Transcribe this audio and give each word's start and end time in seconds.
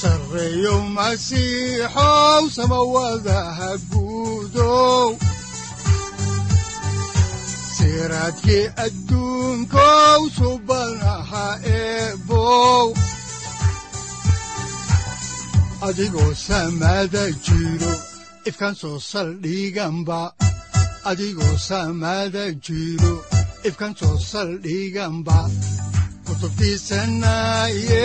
sareyow 0.00 0.80
masiixow 0.96 2.42
samawadaha 2.56 3.70
guudow 3.90 5.08
siraadkii 7.76 8.66
adduunkow 8.84 10.20
samada 21.68 22.44
jiro 22.64 23.14
ifkan 23.68 23.92
soo 24.00 24.16
saldhiganba 24.30 25.38
kutubtiisanaye 26.26 28.04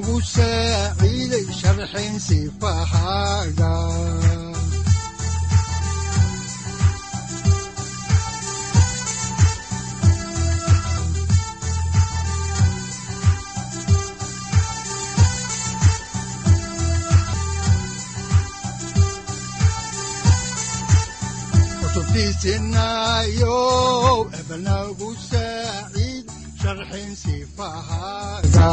wuxunogu 0.00 0.20
saaciiday 0.34 1.46
sharxin 1.60 2.14
sifahaaga 2.26 3.72
ebnagu 24.40 25.10
saaciid 25.30 26.26
sharxin 26.60 27.10
sifahaaga 27.22 28.68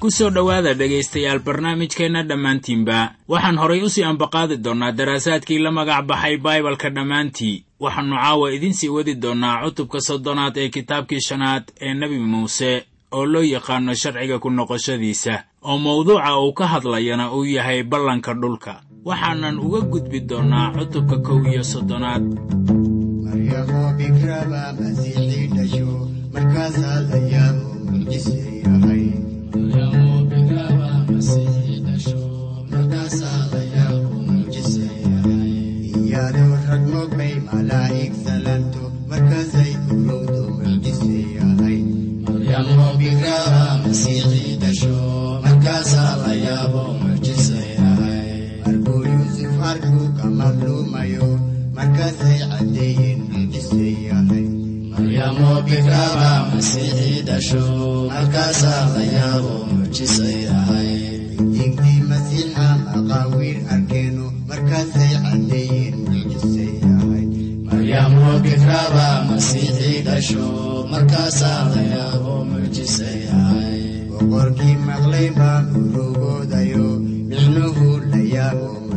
ku 0.00 0.10
soo 0.12 0.30
dhowaada 0.30 0.74
dhegaystayaal 0.78 1.40
barnaamijkeenna 1.46 2.22
dhammaantiinba. 2.28 2.98
Waxaan 3.32 3.58
horay 3.62 3.80
u 3.82 3.88
sii 3.88 4.04
ambaqaadi 4.04 4.56
doonnaa 4.64 4.92
daraasaadkii 4.98 5.58
la 5.64 5.70
magac 5.72 6.04
baxay 6.08 6.36
baibalka 6.44 6.88
dhammaantii. 6.96 7.64
Waxaannu 7.80 8.16
caawa 8.22 8.52
idiin 8.56 8.74
sii 8.78 8.88
wadi 8.96 9.14
doonnaa 9.22 9.62
cutubka 9.64 10.00
soddonaad 10.00 10.56
ee 10.56 10.68
kitaabkii 10.68 11.20
shanaad 11.28 11.64
ee 11.80 11.94
nebi 11.94 12.18
muuse 12.18 12.84
oo 13.16 13.24
loo 13.32 13.42
yaqaanno 13.54 13.92
sharciga 13.94 14.38
ku 14.42 14.48
noqoshadiisa 14.50 15.34
oo 15.68 15.78
mawduuca 15.84 16.30
uu 16.44 16.52
ka 16.58 16.64
hadlayana 16.72 17.32
uu 17.36 17.44
yahay 17.56 17.82
ballanka 17.82 18.32
dhulka. 18.40 18.72
Waxaanan 19.08 19.56
uga 19.66 19.80
gudbi 19.92 20.20
doonnaa 20.28 20.72
cutubka 20.76 21.16
kow 21.26 21.40
iyo 21.50 21.62
soddonaad 21.72 22.24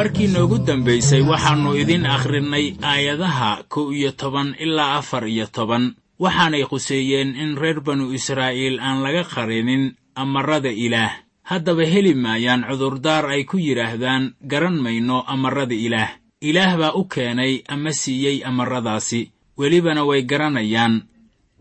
markii 0.00 0.28
noogu 0.32 0.58
dambaysay 0.64 1.20
waxaannu 1.30 1.70
idiin 1.76 2.06
akhrinnay 2.06 2.66
aayadaha 2.82 3.50
kow 3.68 3.92
iyo 3.92 4.12
toban 4.12 4.54
ilaa 4.58 4.94
afar 4.96 5.28
iyo 5.28 5.46
toban. 5.46 5.92
Waxaanay 6.18 6.64
khuseeyeen 6.64 7.36
in 7.36 7.56
reer 7.60 7.80
banu 7.80 8.08
israa'iil 8.12 8.80
aan 8.80 9.02
laga 9.04 9.24
qarinin 9.24 9.92
amarrada 10.14 10.72
ilaah. 10.72 11.12
Haddaba 11.44 11.84
heli 11.84 12.14
maayaan 12.14 12.64
cudurdaar 12.68 13.26
ay 13.28 13.44
ku 13.44 13.56
yidhaahdaan 13.60 14.32
garan 14.50 14.80
mayno 14.80 15.20
amarrada 15.26 15.74
ilaah. 15.76 16.10
Ilaah 16.40 16.76
baa 16.80 16.92
u 16.96 17.04
keenay 17.04 17.60
ama 17.68 17.92
siiyey 17.92 18.40
amarradaasi. 18.44 19.28
Welibana 19.58 20.04
way 20.08 20.22
garanayaan. 20.24 21.04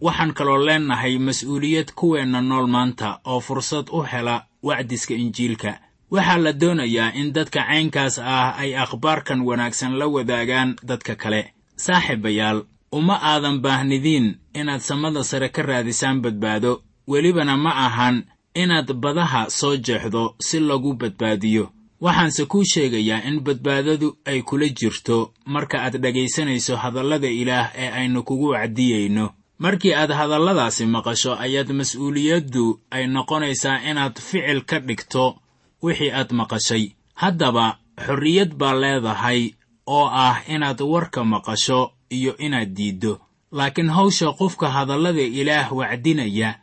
Waxaan 0.01 0.31
kaloo 0.33 0.63
leennahay 0.63 1.19
mas'uuliyad 1.19 1.91
kuweenna 1.91 2.39
nool 2.41 2.67
maanta 2.71 3.19
oo 3.27 3.39
fursad 3.39 3.91
u 3.91 4.00
hela 4.01 4.45
wacdiska 4.63 5.13
injiilka 5.13 5.88
waxaa 6.12 6.38
la 6.38 6.52
doonayaa 6.53 7.14
in 7.14 7.34
dadka 7.34 7.62
caynkaas 7.70 8.20
ah 8.20 8.56
ay 8.62 8.72
akhbaarkan 8.84 9.42
wanaagsan 9.47 9.94
la 10.00 10.08
wadaagaan 10.08 10.75
dadka 10.90 11.16
kale. 11.16 11.42
Saaxiibayaal 11.75 12.59
uma 12.92 13.16
aadan 13.31 13.59
baahnidiin 13.62 14.28
inaad 14.53 14.81
samada 14.81 15.24
sare 15.24 15.50
ka 15.50 15.62
raadisaan 15.62 16.22
badbaado. 16.22 16.81
Welibana 17.08 17.58
ma 17.58 17.72
ahan 17.86 18.24
inaad 18.56 18.94
badaha 18.94 19.50
soo 19.50 19.78
jeexdo 19.78 20.36
si 20.40 20.59
lagu 20.59 20.94
badbaadiyo. 20.94 21.69
Waxaanse 22.02 22.46
kuu 22.46 22.64
sheegayaa 22.64 23.24
in 23.28 23.40
badbaadadu 23.40 24.18
ay 24.25 24.42
kula 24.42 24.68
jirto 24.69 25.34
marka 25.46 25.78
aad 25.84 25.98
dhegaysanayso 26.02 26.75
hadallada 26.78 27.28
ilaah 27.28 27.72
ee 27.75 27.90
aynu 28.00 28.24
kugu 28.24 28.48
wacdiyeyno 28.53 29.30
markii 29.59 29.94
aad 29.94 30.12
hadalladaasi 30.12 30.86
maqasho 30.86 31.36
ayaad 31.36 31.69
mas'uuliyaddu 31.80 32.80
ay 32.92 33.08
noqonaysaa 33.08 33.81
inaad 33.90 34.16
ficil 34.19 34.62
ka 34.69 34.80
dhigto 34.80 35.36
wixii 35.81 36.12
aad 36.12 36.31
maqashay. 36.31 36.91
Haddaba 37.16 37.78
xorriyad 38.06 38.53
baa 38.56 38.73
leedahay 38.73 39.51
oo 39.88 40.07
ah 40.12 40.42
inaad 40.48 40.81
warka 40.81 41.24
maqasho 41.24 41.92
iyo 42.09 42.38
inaad 42.38 42.74
diiddo. 42.77 43.19
Laakiin 43.51 43.89
hawsha 43.89 44.31
qofka 44.33 44.69
hadallada 44.69 45.21
ilaah 45.21 45.71
wacdinaya 45.74 46.59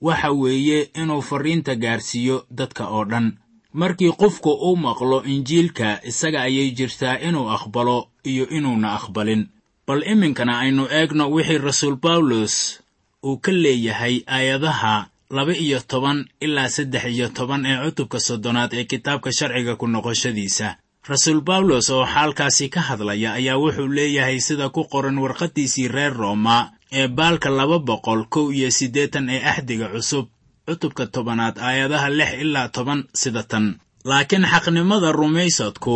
waxa 0.00 0.30
weeye 0.32 0.90
inuu 0.94 1.22
farriinta 1.22 1.74
gaarsiiyo 1.76 2.46
dadka 2.50 2.88
oo 2.88 3.04
dhan. 3.04 3.36
Markii 3.72 4.12
qofku 4.12 4.50
uu 4.50 4.76
maqlo 4.76 5.22
injiilka 5.24 6.00
isaga 6.04 6.42
ayay 6.42 6.70
jirtaa 6.70 7.18
inuu 7.20 7.50
aqbalo 7.50 8.08
iyo 8.24 8.48
inuuna 8.48 8.92
aqbalin. 8.98 9.46
Bal 9.86 10.02
iminkana 10.12 10.58
aynu 10.58 10.86
eegno 10.90 11.30
wixii 11.30 11.58
rasuul 11.58 11.96
bawlos 11.96 12.80
uu 13.24 13.36
ka 13.38 13.52
leeyahay 13.52 14.22
aayadaha 14.26 15.06
laba 15.36 15.52
iyo 15.64 15.78
toban 15.90 16.18
ilaa 16.40 16.68
saddex 16.68 17.04
iyo 17.16 17.28
toban 17.28 17.62
ee 17.66 17.76
cutubka 17.84 18.18
soddonaad 18.20 18.72
ee 18.78 18.84
kitaabka 18.84 19.30
sharciga 19.38 19.74
ku 19.80 19.86
noqoshadiisa. 19.86 20.68
Rasuul 21.08 21.40
bawlos 21.48 21.90
oo 21.90 22.04
xaalkaasi 22.14 22.68
ka 22.74 22.80
hadlaya 22.88 23.32
ayaa 23.38 23.56
wuxuu 23.62 23.88
leeyahay 23.96 24.38
sida 24.46 24.68
ku 24.74 24.84
qoran 24.92 25.18
warqaddiisii 25.24 25.88
reer 25.88 26.12
rooma 26.22 26.58
ee 26.92 27.08
baalka 27.08 27.48
laba 27.58 27.78
boqol 27.78 28.22
kow 28.34 28.46
iyo 28.52 28.70
siddeetan 28.78 29.28
ee 29.34 29.40
axdiga 29.52 29.86
cusub 29.94 30.26
cutubka 30.66 31.04
tobanaad 31.14 31.56
aayadaha 31.58 32.08
lix 32.18 32.30
ilaa 32.44 32.68
toban 32.76 33.00
sida 33.20 33.42
tan. 33.50 33.66
Laakiin 34.04 34.44
xaqnimada 34.52 35.12
rumaysadku 35.12 35.94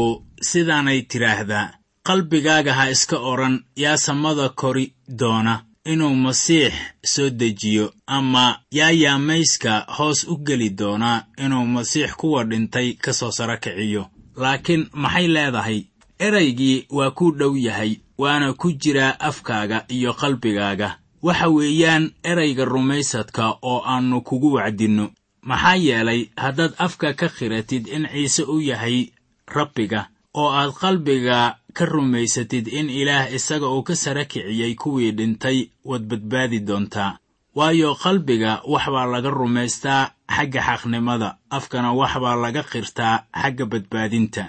sidaanay 0.51 0.99
tidhaahdaa 1.11 1.67
qalbigaaga 2.09 2.73
ha 2.79 2.85
iska 2.95 3.17
odhan 3.31 3.55
yaa 3.83 3.97
samada 4.07 4.47
kori 4.61 4.87
doona 5.21 5.55
inuu 5.85 6.15
masiix 6.15 6.73
soo 7.05 7.31
dejiyo 7.31 7.93
ama 8.07 8.59
yaa 8.71 8.91
yaamayska 8.91 9.87
hoos 9.99 10.25
u 10.29 10.37
geli 10.37 10.71
doonaa 10.71 11.25
inuu 11.39 11.67
masiix 11.67 12.13
kuwa 12.17 12.45
dhintay 12.45 12.93
ka 12.93 13.13
soo 13.13 13.31
saro 13.31 13.57
kiciyo. 13.57 14.07
Laakiin 14.37 14.89
maxay 14.93 15.27
leedahay? 15.29 15.83
Eraygii 16.19 16.87
waa 16.91 17.11
kuu 17.11 17.31
dhow 17.33 17.57
yahay 17.57 17.97
waana 18.19 18.53
ku 18.53 18.73
jiraa 18.73 19.21
afkaaga 19.21 19.85
iyo 19.89 20.13
qalbigaaga. 20.15 20.99
Waxa 21.23 21.49
weeyaan 21.49 22.11
erayga 22.23 22.65
rumaysadka 22.65 23.57
oo 23.63 23.83
aannu 23.87 24.21
kugu 24.21 24.53
wacdinno. 24.53 25.11
Maxaa 25.43 25.75
yeelay 25.77 26.29
haddaad 26.37 26.73
afka 26.79 27.13
ka 27.15 27.29
khiratid 27.29 27.87
in 27.89 28.07
ciise 28.13 28.43
u 28.43 28.61
yahay 28.61 29.09
rabbiga 29.47 30.09
oo 30.35 30.51
aad 30.53 30.73
qalbiga 30.73 31.57
ka 31.77 31.85
rumaysatid 31.85 32.67
in 32.79 32.91
ilaah 32.91 33.27
isaga 33.37 33.67
uu 33.69 33.83
ka 33.83 33.95
sara 33.97 34.25
kiciyey 34.25 34.75
kuwii 34.75 35.13
dhintay 35.19 35.59
waad 35.85 36.03
badbaadi 36.11 36.59
doontaa 36.69 37.19
waayo 37.55 37.95
qalbiga 37.95 38.53
wax 38.73 38.85
baa 38.95 39.07
laga 39.13 39.31
rumaystaa 39.31 40.11
xagga 40.37 40.61
xaqnimada 40.69 41.29
afkana 41.57 41.93
wax 42.01 42.13
baa 42.23 42.37
laga 42.45 42.63
qirtaa 42.73 43.17
xagga 43.43 43.65
badbaadinta. 43.73 44.45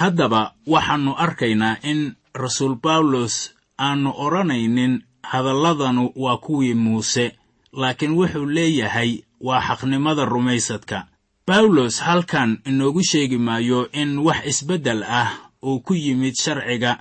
Haddaba 0.00 0.42
waxaannu 0.66 1.12
arkaynaa 1.24 1.76
in 1.90 2.00
rasuul 2.42 2.74
bawlos 2.84 3.34
aannu 3.78 4.10
odhanaynin 4.24 4.94
hadalladanu 5.30 6.12
waa 6.16 6.36
kuwii 6.44 6.74
muuse 6.74 7.26
laakiin 7.72 8.12
wuxuu 8.18 8.46
leeyahay 8.56 9.10
waa 9.40 9.60
xaqnimada 9.68 10.24
rumaysadka. 10.24 10.98
Bawlos 11.46 12.00
halkan 12.02 12.58
inoogu 12.66 13.02
sheegi 13.10 13.38
maayo 13.38 13.88
in 13.92 14.18
wax 14.18 14.40
isbeddel 14.46 15.02
ah 15.02 15.30
uu 15.62 15.80
ku 15.80 15.94
yimid 15.94 16.34
sharciga 16.34 16.92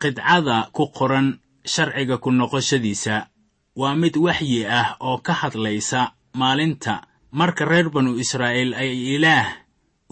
qidcada 0.00 0.68
ku 0.72 0.86
qoran 0.92 1.38
sharciga 1.64 2.18
ku 2.18 2.30
noqoshadiisa. 2.30 3.26
Waa 3.76 3.94
mid 3.94 4.16
waxyi 4.16 4.66
ah 4.66 4.96
oo 5.00 5.18
ka 5.18 5.32
hadlaysa 5.32 6.12
maalinta. 6.34 7.06
Marka 7.32 7.64
reer 7.64 7.88
banu 7.90 8.18
israa'iil 8.20 8.74
ay 8.74 9.16
ilaah 9.16 9.48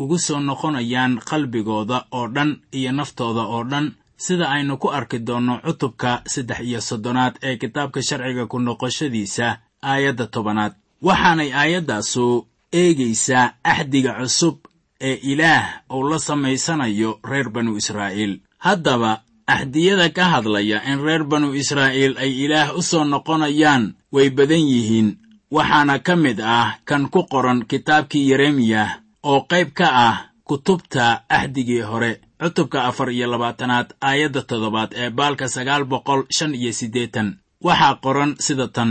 ugu 0.00 0.16
soo 0.18 0.40
noqonayaan 0.40 1.20
qalbigooda 1.28 2.06
oo 2.16 2.28
dhan 2.28 2.60
iyo 2.72 2.92
naftooda 2.92 3.42
oo 3.44 3.64
dhan 3.64 3.92
sida 4.16 4.48
aynu 4.48 4.76
ku 4.80 4.88
arki 4.88 5.18
doonno 5.20 5.60
cutubka 5.60 6.22
saddex 6.32 6.60
iyo 6.64 6.80
soddonaad 6.80 7.34
ee 7.42 7.56
kitaabka 7.60 8.00
sharciga 8.02 8.46
ku 8.46 8.56
noqoshadiisa 8.58 9.60
aayadda 9.82 10.26
tobanaad. 10.26 10.72
Waxaanay 11.02 11.52
aayaddaasu 11.52 12.46
eegaysaa 12.72 13.52
axdiga 13.64 14.12
cusub 14.20 14.56
ee 15.00 15.14
ilaah 15.32 15.64
uu 15.92 16.02
la 16.10 16.18
samaysanayo 16.18 17.10
reer 17.30 17.48
banu 17.54 17.76
israa'iil. 17.80 18.40
Haddaba 18.58 19.22
axdiyada 19.46 20.08
ka 20.16 20.24
hadlaya 20.32 20.78
in 20.90 20.98
reer 21.06 21.24
banu 21.24 21.54
israa'iil 21.54 22.14
ay 22.18 22.30
ilaah 22.44 22.68
u 22.78 22.82
soo 22.82 23.04
noqonayaan 23.04 23.94
way 24.12 24.28
badan 24.30 24.64
yihiin. 24.72 25.08
Waxaana 25.50 25.98
ka 26.06 26.14
mid 26.16 26.38
ah 26.40 26.78
kan 26.88 27.08
ku 27.10 27.20
qoran 27.32 27.66
kitaabkii 27.70 28.28
yeremiyah 28.30 28.90
oo 29.30 29.40
qayb 29.50 29.68
ka 29.78 29.88
ah 30.08 30.16
kutubta 30.48 31.24
axdigii 31.28 31.82
hore 31.90 32.20
cutubka 32.40 32.84
afar 32.88 33.10
iyo 33.10 33.26
labaatanaad 33.32 33.88
aayadda 34.00 34.42
toddobaad 34.42 34.90
ee 34.94 35.10
baalka 35.10 35.48
sagaal 35.48 35.84
boqol 35.84 36.22
shan 36.36 36.54
iyo 36.54 36.72
siddeetan. 36.72 37.28
Waxaa 37.66 37.94
qoran 38.04 38.32
sida 38.38 38.68
tan 38.68 38.90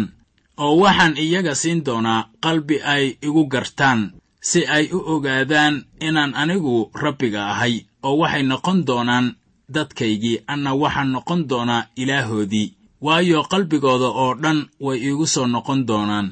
oo 0.57 0.73
waxaan 0.83 1.15
iyaga 1.17 1.55
siin 1.55 1.79
doonaa 1.85 2.27
qalbi 2.43 2.77
ay 2.93 3.05
igu 3.27 3.43
gartaan 3.53 4.11
si 4.41 4.65
ay 4.67 4.85
u 4.93 4.99
ogaadaan 5.13 5.85
inaan 6.07 6.33
anigu 6.41 6.91
rabbiga 7.03 7.41
ahay 7.51 7.85
oo 8.03 8.17
waxay 8.21 8.43
noqon 8.43 8.85
doonaan 8.87 9.35
dadkaygii 9.75 10.37
anna 10.47 10.71
waxaan 10.81 11.11
noqon 11.15 11.47
doonaa 11.49 11.87
ilaahoodii. 11.95 12.73
Waayo 13.01 13.43
qalbigooda 13.51 14.07
oo 14.21 14.33
dhan 14.43 14.59
way 14.79 14.97
iigu 15.07 15.27
soo 15.27 15.47
noqon 15.47 15.85
doonaan. 15.87 16.27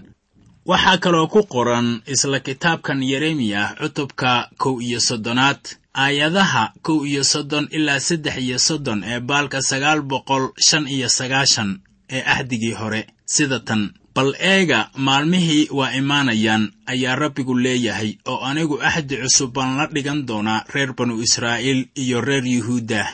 Waxaa 0.70 0.98
kaloo 0.98 1.28
ku 1.28 1.44
qoran 1.54 2.02
isla 2.14 2.40
kitaabkan 2.40 3.00
yeremiyah 3.04 3.76
cutubka 3.80 4.50
kow 4.58 4.76
iyo 4.82 5.00
soddonaad 5.00 5.60
aayadaha 5.94 6.64
kow 6.86 7.06
iyo 7.06 7.24
soddon 7.24 7.68
ilaa 7.72 8.00
saddex 8.00 8.36
iyo 8.38 8.58
soddon 8.60 9.04
ee 9.04 9.20
baalka 9.20 9.62
sagaal 9.62 10.02
boqol 10.02 10.44
shan 10.68 10.88
iyo 10.88 11.10
sagaashan 11.10 11.80
ee 12.16 12.22
axdigii 12.34 12.74
hore 12.80 13.02
sida 13.26 13.60
tan 13.60 13.82
bal 14.18 14.32
eega 14.54 14.80
maalmihii 15.08 15.64
waa 15.78 15.92
imaanayaan 16.02 16.64
ayaa 16.94 17.16
rabbigu 17.24 17.54
leeyahay 17.66 18.12
oo 18.32 18.40
anigu 18.50 18.76
axdi 18.90 19.16
cusub 19.24 19.52
baan 19.56 19.78
la 19.80 19.86
dhigan 19.94 20.20
doonaa 20.30 20.64
reer 20.74 20.92
banu 20.98 21.16
israa'iil 21.28 21.82
iyo 22.04 22.22
reer 22.28 22.46
yuhuuddah 22.56 23.08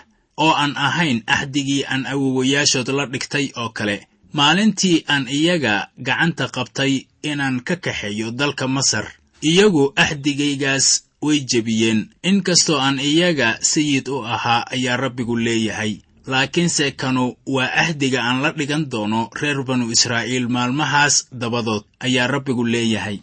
oo 0.45 0.53
aan 0.61 0.73
ahayn 0.87 1.19
axdigii 1.35 1.81
aan 1.91 2.03
awowayaashood 2.13 2.89
la 2.97 3.05
dhigtay 3.13 3.45
oo 3.61 3.69
kale. 3.77 3.97
Maalintii 4.37 4.97
aan 5.13 5.25
iyaga 5.39 5.75
gacanta 6.07 6.45
qabtay 6.55 6.93
inaan 7.29 7.57
ka 7.67 7.75
kaxeeyo 7.85 8.31
dalka 8.39 8.65
masar 8.75 9.05
iyagu 9.49 9.83
axdigaygaas 10.03 10.87
way 11.25 11.39
jebiyeen. 11.51 11.99
Inkastoo 12.29 12.79
aan 12.85 12.97
iyaga 12.99 13.49
sayid 13.71 14.07
u 14.07 14.17
ahaa 14.35 14.65
ayaa 14.75 14.97
rabbigu 15.03 15.35
leeyahay 15.45 15.93
laakiinse 16.31 16.91
kanu 16.91 17.35
waa 17.55 17.71
ahdiga 17.83 18.19
aan 18.23 18.41
la 18.43 18.51
dhigan 18.57 18.83
doono 18.91 19.29
reer 19.41 19.63
banu 19.67 19.85
israa'iil 19.95 20.47
maalmahaas 20.55 21.15
dabadood 21.41 21.83
ayaa 22.05 22.27
rabbigu 22.27 22.63
leeyahay. 22.73 23.17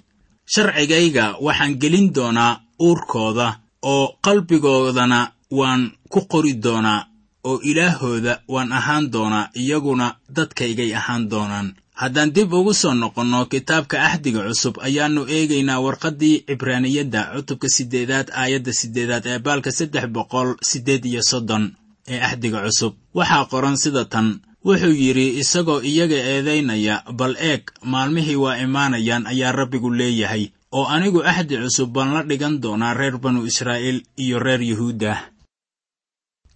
Sharcigayga 0.52 1.24
waxaan 1.46 1.74
gelin 1.82 2.12
doonaa 2.16 2.60
uurkooda 2.86 3.46
oo 3.82 4.04
qalbigoodana 4.24 5.20
waan 5.58 5.82
ku 6.12 6.20
qori 6.32 6.52
doonaa 6.64 7.06
oo 7.48 7.60
ilaahooda 7.70 8.32
waan 8.48 8.72
ahaan 8.78 9.04
doonaa 9.12 9.50
iyaguna 9.62 10.06
dadkaygay 10.36 10.90
ahaan 11.00 11.28
doonaan. 11.30 11.68
Haddaan 12.00 12.32
dib 12.34 12.52
ugu 12.52 12.72
soo 12.74 12.94
noqonno 12.94 13.40
kitaabka 13.52 13.96
axdiga 14.08 14.40
cusub 14.48 14.74
ayaannu 14.86 15.22
eegaynaa 15.36 15.80
warqaddii 15.84 16.36
cibraaniyadda 16.48 17.20
cutubka 17.34 17.68
siddeedaad 17.76 18.28
aayadda 18.40 18.72
siddeedaad 18.80 19.24
ee 19.32 19.38
baalka 19.46 19.70
saddex 19.78 20.06
boqol 20.16 20.48
siddeed 20.70 21.04
iyo 21.04 21.22
soddon 21.30 21.64
ee 22.12 22.18
axdiga 22.28 22.58
cusub. 22.66 22.92
Waxaa 23.18 23.44
qoran 23.52 23.76
sida 23.82 24.04
tan 24.12 24.28
wuxuu 24.66 24.92
yidhi 25.02 25.26
isagoo 25.42 25.80
iyaga 25.90 26.16
eedaynaya 26.32 26.94
bal 27.18 27.34
eeg 27.50 27.62
maalmihii 27.92 28.36
waa 28.44 28.56
imaanayaan 28.66 29.24
ayaa 29.32 29.52
rabbigu 29.58 29.90
leeyahay 29.98 30.44
oo 30.78 30.84
anigu 30.94 31.20
axdi 31.30 31.54
cusub 31.64 31.88
baan 31.94 32.10
la 32.14 32.22
dhigan 32.28 32.54
doonaa 32.62 32.94
reer 33.00 33.16
banu 33.24 33.40
israa'iil 33.50 33.98
iyo 34.24 34.36
reer 34.46 34.62
yuhuudda. 34.70 35.12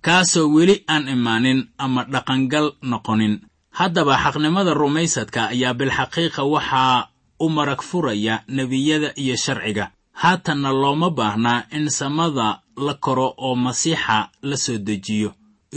Kaasoo 0.04 0.48
weli 0.54 0.76
aan 0.92 1.04
imaanin 1.14 1.60
ama 1.84 2.02
dhaqangal 2.12 2.66
noqonin. 2.90 3.34
Haddaba 3.78 4.14
xaqnimada 4.24 4.72
rumaysadka 4.80 5.40
ayaa 5.54 5.74
bilxaqiiqa 5.78 6.42
waxaa 6.54 7.08
u 7.40 7.46
marag 7.56 7.82
furaya 7.88 8.34
nebiyada 8.56 9.10
iyo 9.22 9.36
sharciga. 9.44 9.84
Haatanna 10.20 10.70
looma 10.82 11.08
baahnaa 11.18 11.66
in 11.76 11.86
samada 11.98 12.48
la 12.86 12.94
koro 13.04 13.28
oo 13.46 13.54
masiixa 13.64 14.18
la 14.48 14.56
soo 14.64 14.78
dejiyo 14.88 15.30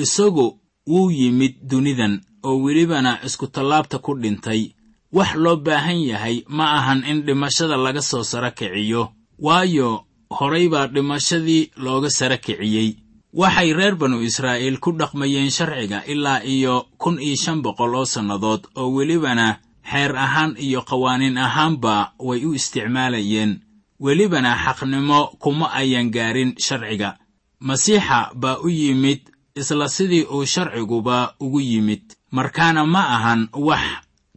isagu 0.04 0.48
wuu 0.88 1.12
yimid 1.12 1.54
dunidan 1.70 2.22
oo 2.44 2.58
welibana 2.64 3.20
iskutallaabta 3.26 3.98
ku 4.00 4.12
dhintay. 4.22 4.74
Wax 5.12 5.36
loo 5.36 5.56
baahan 5.56 6.00
yahay 6.12 6.44
ma 6.48 6.66
ahan 6.78 7.04
in 7.10 7.24
dhimashada 7.26 7.78
laga 7.78 8.02
soo 8.02 8.24
sara 8.24 8.52
kiciyo 8.52 9.04
waayo 9.40 10.04
horay 10.38 10.68
baa 10.70 10.88
dhimashadii 10.88 11.72
looga 11.78 12.10
sara 12.10 12.38
kiciyey. 12.38 12.90
Waxay 13.34 13.74
reer 13.74 13.96
banu 13.96 14.22
israa'iil 14.24 14.80
ku 14.80 14.92
dhaqmayeen 14.92 15.50
sharciga 15.52 16.04
ilaa 16.06 16.44
iyo 16.44 16.86
kun 16.98 17.20
iyo 17.20 17.36
shan 17.36 17.62
boqol 17.62 17.96
oo 17.96 18.06
sannadood 18.06 18.68
oo 18.76 18.90
welibana 18.96 19.60
xeer 19.92 20.16
ahaan 20.16 20.56
iyo 20.60 20.82
qawaaniin 20.90 21.38
ahaanba 21.38 22.14
way 22.20 22.46
u 22.46 22.54
isticmaalayeen. 22.54 23.60
Welibana 24.00 24.52
xaqnimo 24.64 25.20
kuma 25.40 25.72
ayan 25.74 26.12
gaarin 26.12 26.52
sharciga. 26.60 27.18
Masiixa 27.60 28.32
baa 28.36 28.58
u 28.64 28.70
yimid 28.70 29.22
isla 29.58 29.90
sidii 29.90 30.24
uu 30.34 30.46
sharciguba 30.46 31.34
ugu 31.40 31.60
yimid 31.62 32.04
markaana 32.32 32.86
ma 32.86 33.02
ahan 33.16 33.42
wax 33.54 33.84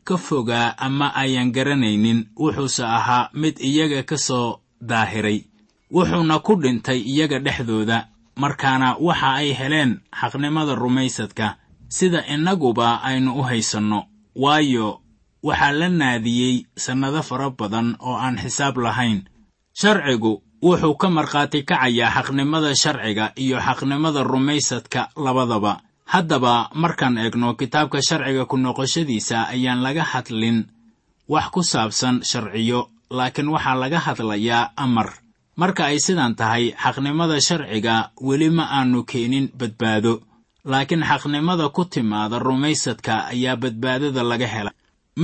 ka 0.04 0.16
fogaa 0.16 0.74
ama 0.78 1.14
ayan 1.14 1.52
garanaynin 1.52 2.26
wuxuuse 2.36 2.84
ahaa 2.84 3.30
mid 3.34 3.54
iyaga 3.60 4.02
ka 4.02 4.16
soo 4.18 4.60
daahiray. 4.80 5.44
Wuxuuna 5.90 6.38
ku 6.38 6.54
dhintay 6.62 7.00
iyaga 7.12 7.38
dhexdooda 7.38 8.08
markaana 8.36 8.96
waxa 9.00 9.30
ay 9.40 9.52
heleen 9.58 10.00
xaqnimada 10.20 10.74
rumaysadka 10.74 11.56
sida 11.88 12.24
innaguba 12.26 13.02
aynu 13.02 13.34
u 13.38 13.42
haysanno. 13.42 14.00
Waayo 14.34 15.00
waxaa 15.42 15.72
la 15.72 15.88
naadiyey 15.88 16.66
sannado 16.76 17.22
fara 17.22 17.50
badan 17.50 17.96
oo 18.00 18.16
aan 18.16 18.38
xisaab 18.38 18.76
lahayn. 18.78 19.24
Sharcigu 19.74 20.42
wuxuu 20.62 20.94
ka 21.00 21.08
markhaati 21.16 21.60
kacayaa 21.70 22.10
xaqnimada 22.16 22.70
sharciga 22.82 23.32
iyo 23.44 23.58
xaqnimada 23.66 24.20
rumaysadka 24.32 25.08
labadaba. 25.16 25.80
Haddaba 26.12 26.54
markaan 26.74 27.18
eegno 27.18 27.54
kitaabka 27.54 27.98
sharciga 28.08 28.44
ku 28.50 28.56
noqoshadiisa 28.56 29.48
ayaan 29.54 29.80
laga 29.86 30.02
hadlin 30.12 30.58
wax 31.28 31.46
ku 31.54 31.62
saabsan 31.62 32.20
sharciyo 32.30 32.80
laakiin 33.10 33.48
waxaa 33.54 33.74
laga 33.82 33.98
hadlayaa 34.06 34.72
amar. 34.76 35.08
Marka 35.60 35.82
ay 35.90 35.98
sidan 36.00 36.34
tahay 36.34 36.74
xaqnimada 36.82 37.40
sharciga 37.40 38.10
weli 38.20 38.48
ma 38.50 38.64
aanu 38.78 39.04
keenin 39.10 39.46
badbaado 39.58 40.20
laakiin 40.64 41.04
xaqnimada 41.10 41.68
ku 41.76 41.84
timaada 41.84 42.38
rumaysadka 42.38 43.14
ayaa 43.32 43.56
badbaadada 43.56 44.22
laga 44.30 44.46
helay 44.54 44.74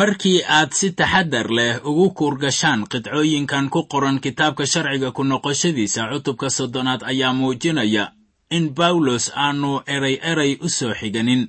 markii 0.00 0.42
aad 0.56 0.70
si 0.78 0.88
taxaddar 0.98 1.48
leh 1.56 1.74
ugu 1.90 2.06
kuurgashaan 2.18 2.80
qidcooyinkan 2.92 3.66
ku 3.72 3.80
qoran 3.92 4.20
kitaabka 4.24 4.64
sharciga 4.72 5.08
ku 5.16 5.22
noqoshadiisa 5.24 6.00
cutubka 6.12 6.48
soddonaad 6.56 7.00
ayaa 7.10 7.32
muujinaya 7.38 8.04
in 8.56 8.64
bawlos 8.78 9.24
aanu 9.44 9.70
eray 9.94 10.16
eray 10.30 10.52
u 10.60 10.68
soo 10.68 10.92
xiganin 11.00 11.42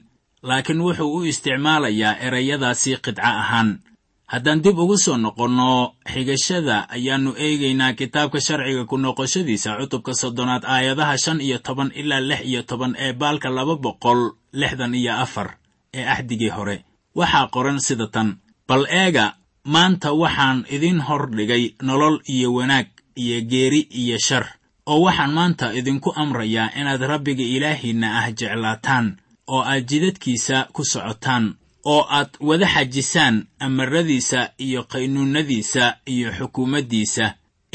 laakiin 0.48 0.80
wuxuu 0.86 1.12
u 1.18 1.26
isticmaalayaa 1.32 2.20
erayadaasi 2.26 2.92
qidco 3.06 3.22
ahaan. 3.42 3.70
Haddaan 4.32 4.62
dib 4.64 4.78
ugu 4.84 4.98
soo 5.06 5.18
noqonno 5.26 5.70
xigashada 6.14 6.76
ayaannu 6.96 7.32
eegaynaa 7.46 7.94
kitaabka 8.00 8.40
sharciga 8.48 8.84
ku 8.90 8.96
noqoshadiisa 9.06 9.70
cutubka 9.80 10.14
soddonaad 10.22 10.64
aayadaha 10.74 11.16
shan 11.24 11.40
iyo 11.48 11.58
toban 11.68 11.90
ilaa 12.02 12.24
lix 12.30 12.42
iyo 12.50 12.62
toban 12.70 12.96
ee 13.06 13.14
baalka 13.22 13.50
laba 13.58 13.76
boqol 13.86 14.20
lixdan 14.62 14.94
iyo 15.02 15.14
afar 15.26 15.48
ee 15.98 16.06
axdigii 16.14 16.50
hore 16.58 16.78
waxaa 17.20 17.48
qoran 17.54 17.80
sida 17.88 18.08
tan 18.16 18.30
bal 18.68 18.84
eega 19.02 19.26
maanta 19.74 20.10
waxaan 20.22 20.60
idin 20.76 21.00
hor 21.08 21.24
dhigay 21.38 21.64
nolol 21.88 22.18
iyo 22.34 22.50
wanaag 22.58 22.88
iyo 23.24 23.38
geeri 23.52 23.82
iyo 24.02 24.18
shar 24.28 24.46
oo 24.92 25.00
waxaan 25.06 25.34
maanta 25.38 25.66
idinku 25.80 26.10
amrayaa 26.22 26.72
inaad 26.80 27.02
rabbiga 27.12 27.44
ilaahiinna 27.56 28.08
ah 28.20 28.28
jeclaataan 28.40 29.08
oo 29.54 29.62
aad 29.72 29.84
jidadkiisa 29.90 30.58
ku 30.76 30.82
socotaan 30.94 31.46
oo 31.94 32.02
aad 32.18 32.30
wada 32.48 32.68
xajisaan 32.74 33.36
amaradiisa 33.66 34.40
iyo 34.66 34.82
qaynuunnadiisa 34.92 35.84
iyo 36.14 36.30
xukuumaddiisa 36.38 37.26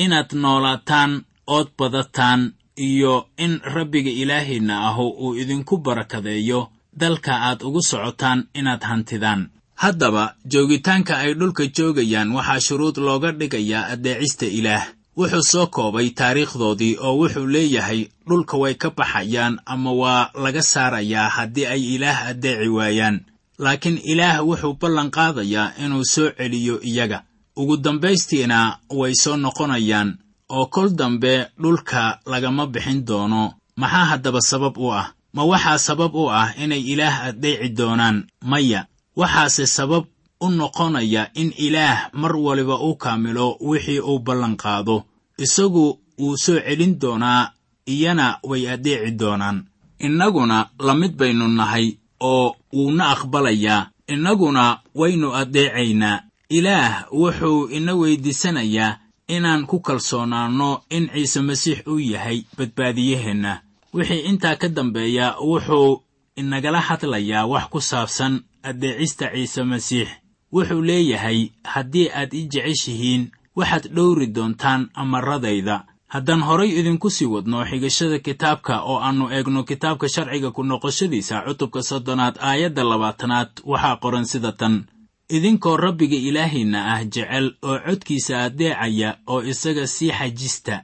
inaad 0.04 0.30
noolaataan 0.42 1.12
ood 1.56 1.68
badataan 1.78 2.40
iyo 2.88 3.28
in 3.44 3.60
rabbiga 3.74 4.10
ilaahiinna 4.22 4.74
ahu 4.88 5.06
uu 5.24 5.34
idinku 5.42 5.74
barakadeeyo 5.78 6.60
dalka 7.00 7.32
aad 7.48 7.62
ugu 7.62 7.82
socotaan 7.82 8.48
inaad 8.54 8.82
hantidaan. 8.82 9.48
Haddaba 9.74 10.34
joogitaanka 10.44 11.16
ay 11.18 11.34
dhulka 11.34 11.64
joogayaan 11.76 12.32
waxaa 12.36 12.60
shuruud 12.60 12.96
looga 12.98 13.32
dhigayaa 13.32 13.86
addeecista 13.92 14.46
ilaah. 14.46 14.84
Wuxuu 15.16 15.42
soo 15.42 15.66
koobay 15.66 16.10
taariikhdoodii 16.10 16.96
oo 17.00 17.14
wuxuu 17.20 17.46
leeyahay 17.46 18.00
dhulka 18.28 18.56
way 18.56 18.74
ka 18.74 18.90
baxayaan 18.90 19.58
ama 19.66 19.92
waa 19.92 20.30
laga 20.34 20.62
saarayaa 20.62 21.28
haddii 21.28 21.66
ay 21.66 21.82
ilaah 21.94 22.18
addeeci 22.30 22.68
waayaan. 22.68 23.20
Laakiin 23.58 23.98
ilaah 24.04 24.40
wuxuu 24.46 24.74
ballan 24.80 25.10
qaadayaa 25.10 25.72
inuu 25.84 26.04
soo 26.04 26.30
celiyo 26.30 26.80
iyaga. 26.82 27.22
Ugu 27.56 27.76
dambaystiina 27.76 28.78
way 28.90 29.14
soo 29.14 29.36
noqonayaan 29.36 30.18
oo 30.48 30.66
kol 30.66 30.90
dambe 30.96 31.46
dhulka 31.62 32.18
lagama 32.26 32.66
bixin 32.66 33.04
doono. 33.06 33.52
Maxaa 33.76 34.04
haddaba 34.04 34.40
sabab 34.40 34.78
u 34.78 34.92
ah 34.92 35.12
ma 35.34 35.42
waxaa 35.44 35.78
sabab 35.78 36.14
u 36.14 36.30
ah 36.30 36.52
inay 36.62 36.80
ilaah 36.92 37.16
addeeci 37.28 37.68
doonaan 37.78 38.26
maya. 38.50 38.86
Waxaase 39.16 39.66
sabab 39.66 40.04
u 40.40 40.46
noqonaya 40.50 41.30
in 41.34 41.52
ilaah 41.66 42.10
mar 42.20 42.36
waliba 42.36 42.76
u 42.80 42.96
kaamilo 42.96 43.56
wixii 43.60 44.00
uu 44.00 44.18
ballan 44.18 44.56
qaado. 44.56 45.04
Isagu 45.38 45.98
wuu 46.18 46.36
soo 46.36 46.60
celin 46.66 46.98
doonaa 47.02 47.50
iyana 47.86 48.38
way 48.42 48.62
addeeci 48.70 49.10
doonaan. 49.20 49.64
Innaguna 49.98 50.70
la 50.78 50.94
mid 50.94 51.12
baynu 51.16 51.48
nahay 51.48 51.86
oo 52.20 52.56
wuuna 52.72 53.04
aqbalayaa. 53.14 53.86
Innaguna 54.08 54.78
waynu 54.94 55.28
addeecaynaa. 55.40 56.20
Ilaah 56.48 57.06
wuxuu 57.12 57.68
ina 57.76 57.94
weyddiisanayaa 57.94 58.98
inaan 59.28 59.66
ku 59.66 59.80
kalsoonaanno 59.80 60.82
in 60.90 61.08
ciise 61.14 61.40
masiix 61.40 61.86
uu 61.86 61.98
yahay 61.98 62.38
badbaadiyaheenna 62.58 63.52
wixii 63.94 64.20
intaa 64.30 64.56
ka 64.56 64.68
dambeeya 64.68 65.36
wuxuu 65.40 66.02
inagala 66.36 66.80
hadlayaa 66.80 67.46
wax 67.46 67.64
ku 67.72 67.80
saabsan 67.80 68.40
addeecista 68.62 69.30
ciise 69.34 69.62
masiix. 69.64 70.08
Wuxuu 70.52 70.82
leeyahay 70.82 71.48
haddii 71.64 72.08
aad 72.10 72.32
i 72.34 72.42
jeceshihiin 72.52 73.30
waxaad 73.56 73.88
dhowri 73.94 74.26
doontaan 74.26 74.88
amaradayda 74.94 75.84
haddaan 76.06 76.42
horay 76.42 76.70
idinku 76.78 77.10
sii 77.10 77.24
wadno 77.26 77.64
xigashada 77.64 78.18
kitaabka 78.18 78.82
oo 78.82 78.98
aannu 79.00 79.30
eegno 79.32 79.64
kitaabka 79.64 80.08
sharciga 80.08 80.50
ku 80.50 80.62
noqoshadiisa 80.64 81.40
cutubka 81.46 81.82
soddonaad 81.82 82.36
aayadda 82.40 82.84
labaatanaad 82.84 83.50
waxaa 83.64 83.96
qoran 83.96 84.24
sida 84.24 84.52
tan. 84.52 84.84
Idinkoo 85.28 85.76
rabbiga 85.76 86.16
ilaahiinna 86.16 86.80
ah 86.94 87.04
jecel 87.04 87.46
oo 87.62 87.78
codkiisa 87.86 88.44
addeecaya 88.44 89.16
oo 89.26 89.42
isaga 89.42 89.86
sii 89.86 90.12
xajista. 90.12 90.82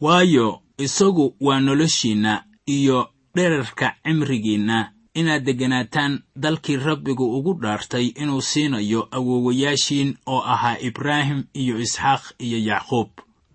Waayo 0.00 0.60
isagu 0.78 1.34
waa 1.40 1.60
noloshiinna 1.60 2.44
iyo 2.66 3.08
dherarka 3.34 3.94
cimrigiinna 4.04 4.90
inaad 5.14 5.44
degganaataan 5.44 6.22
dalkii 6.36 6.76
rabbigu 6.76 7.36
ugu 7.38 7.54
dhaartay 7.62 8.06
inuu 8.06 8.40
siinayo 8.42 9.08
awowayaashiin 9.10 10.16
oo 10.26 10.40
ahaa 10.42 10.78
ibraahim 10.80 11.44
iyo 11.54 11.78
isxaaq 11.80 12.22
iyo 12.38 12.58
yacquub 12.58 13.08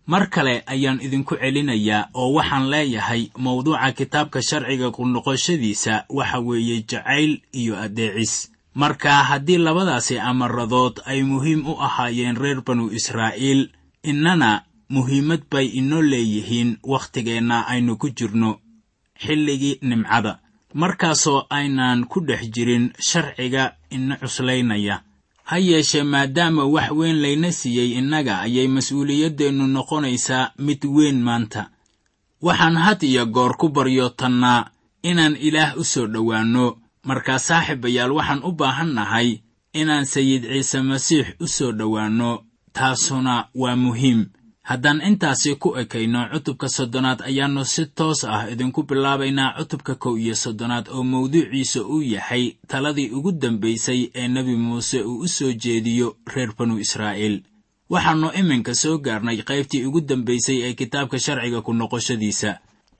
mar 0.07 0.29
kale 0.29 0.63
ayaan 0.65 1.01
idinku 1.01 1.35
celinayaa 1.35 2.09
oo 2.13 2.33
waxaan 2.33 2.69
leeyahay 2.69 3.27
mawduuca 3.37 3.91
kitaabka 3.91 4.41
sharciga 4.41 4.91
ku 4.91 5.05
noqoshadiisa 5.05 6.05
waxa 6.09 6.39
weeye 6.39 6.81
jacayl 6.89 7.41
iyo 7.53 7.77
addeecis. 7.77 8.51
Marka 8.75 9.11
haddii 9.23 9.57
labadaasi 9.57 10.19
amaradood 10.19 11.01
ay 11.05 11.23
muhiim 11.23 11.67
u 11.67 11.73
ahaayeen 11.81 12.37
reer 12.37 12.61
banu 12.61 12.89
israa'iil 12.91 13.69
innana 14.03 14.63
muhiimad 14.89 15.41
bay 15.51 15.65
inoo 15.79 16.01
leeyihiin 16.01 16.77
wakhtigeenna 16.83 17.67
aynu 17.67 17.95
ku 17.97 18.09
jirno 18.09 18.59
xilligii 19.23 19.79
nimcada. 19.81 20.39
Markaasoo 20.73 21.45
aynaan 21.49 22.05
ku 22.05 22.19
dhex 22.27 22.41
jirin 22.53 22.93
sharciga 22.99 23.75
ina 23.89 24.15
cuslaynaya 24.21 25.01
ha 25.49 25.57
yeeshee 25.57 26.03
maadaama 26.03 26.63
wax 26.65 26.91
weyn 26.91 27.17
layna 27.21 27.51
siiyey 27.51 27.91
innaga 27.99 28.39
ayay 28.45 28.67
mas'uuliyaddeennu 28.67 29.67
noqonaysaa 29.67 30.51
mid 30.65 30.81
weyn 30.85 31.21
maanta. 31.27 31.69
Waxaan 32.41 32.77
had 32.77 33.01
iyo 33.05 33.25
goor 33.25 33.57
ku 33.57 33.69
baryootannaa 33.69 34.69
inaan 35.03 35.35
ilaah 35.35 35.77
u 35.77 35.83
soo 35.83 36.07
dhowaanno 36.07 36.77
markaa 37.03 37.39
saaxiibayaal 37.39 38.11
waxaan 38.11 38.41
u 38.43 38.51
baahan 38.51 38.93
nahay 38.93 39.39
inaan 39.73 40.05
sayid 40.05 40.43
ciise 40.51 40.81
masiix 40.81 41.27
u 41.39 41.47
soo 41.47 41.71
dhowaanno 41.71 42.43
taasuna 42.73 43.49
waa 43.55 43.75
muhiim 43.75 44.25
haddaan 44.69 45.01
intaasi 45.09 45.55
ku 45.61 45.69
ekayno 45.81 46.21
cutubka 46.33 46.67
soddonaad 46.77 47.19
ayaannu 47.29 47.63
si 47.73 47.83
toos 47.97 48.19
ah 48.35 48.43
idinku 48.53 48.81
bilaabaynaa 48.89 49.55
cutubka 49.57 49.93
kow 50.03 50.13
iyo 50.23 50.35
soddonaad 50.43 50.85
oo 50.95 51.03
mawduuciisa 51.03 51.81
uu 51.93 52.01
yahay 52.13 52.43
taladii 52.67 53.09
ugu 53.17 53.31
dambaysay 53.31 54.01
ee 54.15 54.27
nebi 54.27 54.55
muuse 54.65 55.01
uu 55.03 55.19
u 55.25 55.27
soo 55.27 55.51
jeediyo 55.63 56.07
reer 56.33 56.51
banu 56.57 56.75
israa'iil. 56.85 57.35
Waxaannu 57.89 58.29
iminka 58.39 58.73
soo 58.81 58.97
gaarnay 59.05 59.37
qaybtii 59.49 59.85
ugu 59.87 60.01
dambaysay 60.01 60.57
ee 60.65 60.73
kitaabka 60.73 61.17
sharciga 61.19 61.61
ku 61.65 61.73
noqoshadiisa. 61.73 62.51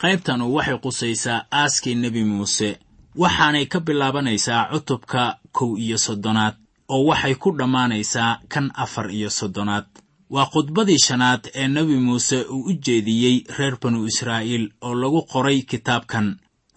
Qaybtanu 0.01 0.53
waxay 0.55 0.77
qusaysaa 0.83 1.45
aaskii 1.51 1.95
nebi 1.95 2.23
muuse. 2.23 2.69
Waxaanay 3.15 3.65
ka 3.65 3.79
bilaabanaysaa 3.79 4.69
cutubka 4.73 5.37
kow 5.51 5.77
iyo 5.77 5.97
soddonaad 5.97 6.55
oo 6.93 7.05
waxay 7.09 7.35
ku 7.35 7.49
dhammaanaysaa 7.57 8.39
kan 8.53 8.71
afar 8.83 9.11
iyo 9.11 9.29
soddonaad 9.29 9.85
waa 10.29 10.45
khudbadii 10.51 10.99
shanaad 11.07 11.43
ee 11.53 11.67
nebi 11.67 11.95
muuse 12.07 12.37
uu 12.53 12.63
u 12.69 12.73
jeediyey 12.85 13.43
reer 13.57 13.75
banu 13.81 14.05
israa'iil 14.11 14.65
oo 14.81 14.95
lagu 15.01 15.21
qoray 15.31 15.61
kitaabkan. 15.61 16.27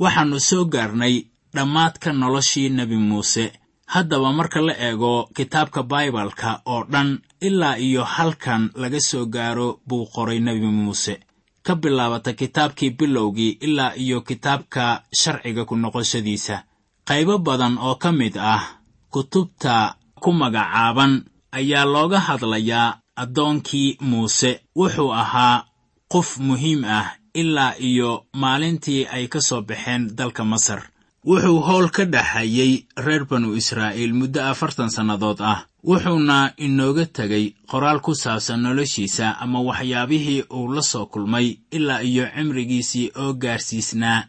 Waxaannu 0.02 0.38
soo 0.40 0.64
gaarnay 0.64 1.14
dhammaadka 1.54 2.12
noloshii 2.12 2.68
nebi 2.68 2.96
muuse. 2.96 3.52
Haddaba 3.86 4.32
marka 4.32 4.60
la 4.60 4.74
eego 4.86 5.28
kitaabka 5.36 5.82
baibalka 5.82 6.50
oo 6.66 6.84
dhan 6.92 7.18
ilaa 7.40 7.76
iyo 7.86 8.04
halkan 8.04 8.70
laga 8.74 9.00
soo 9.00 9.26
gaaro 9.26 9.80
buu 9.88 10.06
qoray 10.14 10.38
nebi 10.40 10.66
muuse. 10.66 11.20
Ka 11.66 11.74
bilaabata 11.76 12.32
kitaabkii 12.32 12.90
bilowgii 12.90 13.58
ilaa 13.66 13.92
iyo 13.96 14.20
kitaabka 14.20 15.02
sharciga 15.20 15.64
ku 15.64 15.76
noqoshadiisa. 15.76 16.64
Qaybo 17.08 17.38
badan 17.38 17.78
oo 17.78 17.94
ka 18.02 18.12
mid 18.12 18.36
ah 18.38 18.64
kutubta 19.12 19.94
ku 20.22 20.32
magacaaban 20.32 21.24
ayaa 21.52 21.84
looga 21.84 22.18
hadlayaa 22.20 22.98
addoonkii 23.16 23.96
muuse 24.00 24.60
wuxuu 24.76 25.12
ahaa 25.12 25.64
qof 26.12 26.38
muhiim 26.38 26.84
ah 26.84 27.06
ilaa 27.34 27.74
iyo 27.80 28.24
maalintii 28.32 29.06
ay 29.06 29.28
ka 29.28 29.40
soo 29.40 29.62
baxeen 29.62 30.16
dalka 30.16 30.44
masar. 30.44 30.82
Wuxuu 31.26 31.60
howl 31.60 31.88
ka 31.90 32.04
dhaxayey 32.04 32.86
reer 32.96 33.24
banu 33.24 33.54
israa'iil 33.56 34.12
muddo 34.14 34.40
afartan 34.50 34.90
sannadood 34.90 35.40
ah 35.40 35.66
wuxuuna 35.84 36.52
inooga 36.56 37.06
tegay 37.06 37.54
qoraal 37.70 38.00
ku 38.00 38.14
saabsan 38.14 38.60
noloshiisa 38.62 39.38
ama 39.40 39.60
waxyaabihii 39.68 40.42
uu 40.50 40.72
la 40.74 40.82
soo 40.82 41.06
kulmay 41.06 41.56
ilaa 41.70 42.02
iyo 42.02 42.24
cimrigiisii 42.34 43.12
oo 43.22 43.32
gaarsiisnaa 43.32 44.24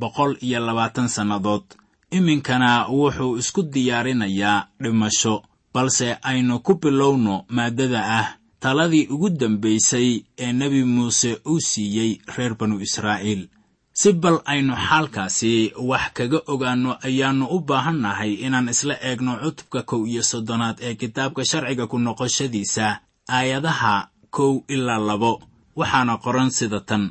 boqol 0.00 0.36
iyo 0.40 0.58
labaatan 0.66 1.08
sannadood. 1.08 1.64
Iminkana 2.10 2.86
wuxuu 2.88 3.36
isku 3.36 3.62
diyaarinayaa 3.62 4.66
dhimasho 4.82 5.42
balse 5.78 6.08
aynu 6.30 6.58
ku 6.66 6.72
bilowno 6.82 7.44
maaddada 7.56 8.00
ah. 8.20 8.28
Taladii 8.60 9.06
ugu 9.14 9.28
dambaysay 9.30 10.10
ee 10.38 10.52
nebi 10.52 10.82
muuse 10.84 11.30
uu 11.46 11.60
siiyey 11.60 12.18
reer 12.36 12.54
banu 12.58 12.80
israa'iil. 12.86 13.42
Si 14.00 14.12
bal 14.12 14.38
aynu 14.52 14.74
xaalkaasi 14.86 15.72
wax 15.90 16.04
kaga 16.16 16.40
ogaanno 16.52 16.90
ayaannu 17.06 17.46
u 17.54 17.58
baahannahay 17.68 18.32
inaan 18.46 18.68
isla 18.74 18.94
eegno 19.08 19.32
cutubka 19.42 19.82
kow 19.90 20.02
iyo 20.10 20.22
soddonaad 20.22 20.76
ee 20.86 20.94
kitaabka 21.00 21.44
sharciga 21.50 21.86
ku 21.86 21.98
noqoshadiisa 21.98 22.86
aayadaha 23.36 23.94
kow 24.30 24.52
ilaa 24.74 24.98
labo. 25.08 25.32
Waxaana 25.78 26.14
qoran 26.24 26.50
sida 26.50 26.80
tan. 26.80 27.04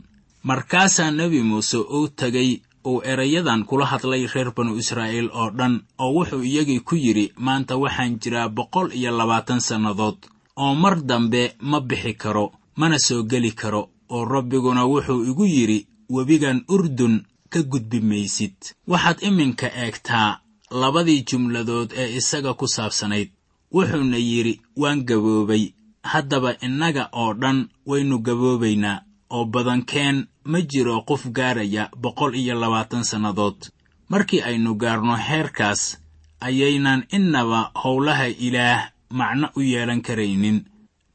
Markaasaa 0.44 1.12
nebi 1.12 1.40
muuse 1.50 1.78
uu 1.78 2.08
tegey 2.20 2.62
uu 2.89 3.01
erayadan 3.12 3.62
kula 3.70 3.86
hadlay 3.91 4.24
reer 4.34 4.50
banu 4.56 4.72
israa'iil 4.82 5.29
oo 5.39 5.50
dhan 5.58 5.74
oo 6.03 6.12
wuxuu 6.17 6.44
iyagii 6.50 6.79
ku 6.88 6.96
yidhi 7.06 7.25
maanta 7.46 7.74
waxaan 7.84 8.13
jiraa 8.22 8.50
boqol 8.58 8.88
iyo 9.00 9.12
labaatan 9.20 9.60
sannadood 9.67 10.17
oo 10.63 10.74
mar 10.84 10.96
dambe 11.10 11.41
ma 11.70 11.79
bixi 11.89 12.13
karo 12.22 12.46
mana 12.79 12.98
soo 13.08 13.22
geli 13.32 13.51
karo 13.62 13.82
oo 14.15 14.25
rabbiguna 14.34 14.84
wuxuu 14.91 15.22
igu 15.29 15.46
yidhi 15.56 15.79
webigan 16.15 16.60
urdun 16.75 17.15
ka 17.53 17.60
gudbi 17.72 18.00
maysid 18.10 18.56
waxaad 18.91 19.17
iminka 19.27 19.67
eegtaa 19.84 20.39
labadii 20.82 21.22
jumladood 21.29 21.89
ee 22.01 22.10
isaga 22.20 22.53
ku 22.60 22.67
saabsanayd. 22.75 23.29
Wuxuuna 23.75 24.17
yidhi 24.29 24.53
waan 24.82 25.00
gaboobay. 25.10 25.63
Haddaba 26.12 26.51
innaga 26.65 27.03
oo 27.22 27.34
dhan 27.41 27.60
waynu 27.89 28.15
gaboobaynaa 28.27 29.01
oo 29.30 29.46
badankeen 29.46 30.28
ma 30.46 30.62
jiro 30.62 31.02
qof 31.02 31.28
gaaraya 31.32 31.90
boqol 32.02 32.36
iyo 32.36 32.56
labaatan 32.60 33.04
sannadood. 33.04 33.56
Markii 34.10 34.42
aynu 34.42 34.76
gaarno 34.76 35.16
heerkaas 35.18 35.98
ayaynan 36.42 37.04
innaba 37.12 37.72
howlaha 37.84 38.28
ilaah 38.28 38.92
macno 39.10 39.50
u 39.56 39.62
yeelan 39.62 40.02
karaynin. 40.02 40.66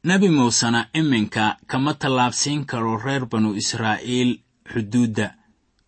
Nebi 0.03 0.29
muusena 0.29 0.87
iminka 0.93 1.57
kama 1.67 1.93
tallaabsiin 1.93 2.65
karo 2.65 2.97
reer 2.97 3.25
banu 3.25 3.55
israa'iil 3.55 4.39
xuduudda 4.73 5.27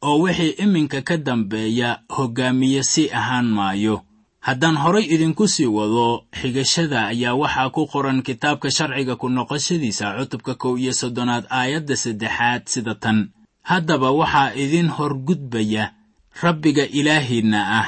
oo 0.01 0.20
wixii 0.24 0.55
iminka 0.63 1.01
ka 1.01 1.17
dambeeya 1.17 2.00
hoggaamiye 2.10 2.84
si 2.84 3.10
ahaan 3.12 3.46
maayo 3.46 4.01
haddaan 4.47 4.77
horay 4.83 5.05
idinku 5.15 5.47
sii 5.47 5.65
wado 5.77 6.07
xigashada 6.39 6.99
ayaa 7.11 7.33
waxaa 7.41 7.69
ku 7.75 7.81
qoran 7.93 8.21
kitaabka 8.27 8.69
sharciga 8.77 9.15
ku 9.21 9.27
noqoshadiisa 9.29 10.05
cutubka 10.17 10.53
kow 10.61 10.73
iyo 10.77 10.93
soddonaad 10.93 11.45
aayadda 11.49 11.95
saddexaad 12.03 12.61
sida 12.73 12.95
tan. 13.03 13.17
Haddaba 13.69 14.09
waxaa 14.19 14.53
idin 14.63 14.87
horgudbaya 14.97 15.83
rabbiga 16.43 16.85
ilaahiinna 16.99 17.59
ah 17.79 17.87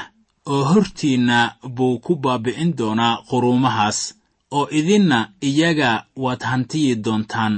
oo 0.52 0.64
hortiinna 0.72 1.38
buu 1.76 1.98
ku 2.04 2.12
baabi'in 2.16 2.70
doonaa 2.78 3.22
quruumahaas 3.30 3.98
oo 4.50 4.66
idinna 4.78 5.18
iyaga 5.48 5.90
waad 6.16 6.42
hantiyi 6.50 6.94
doontaan 7.04 7.54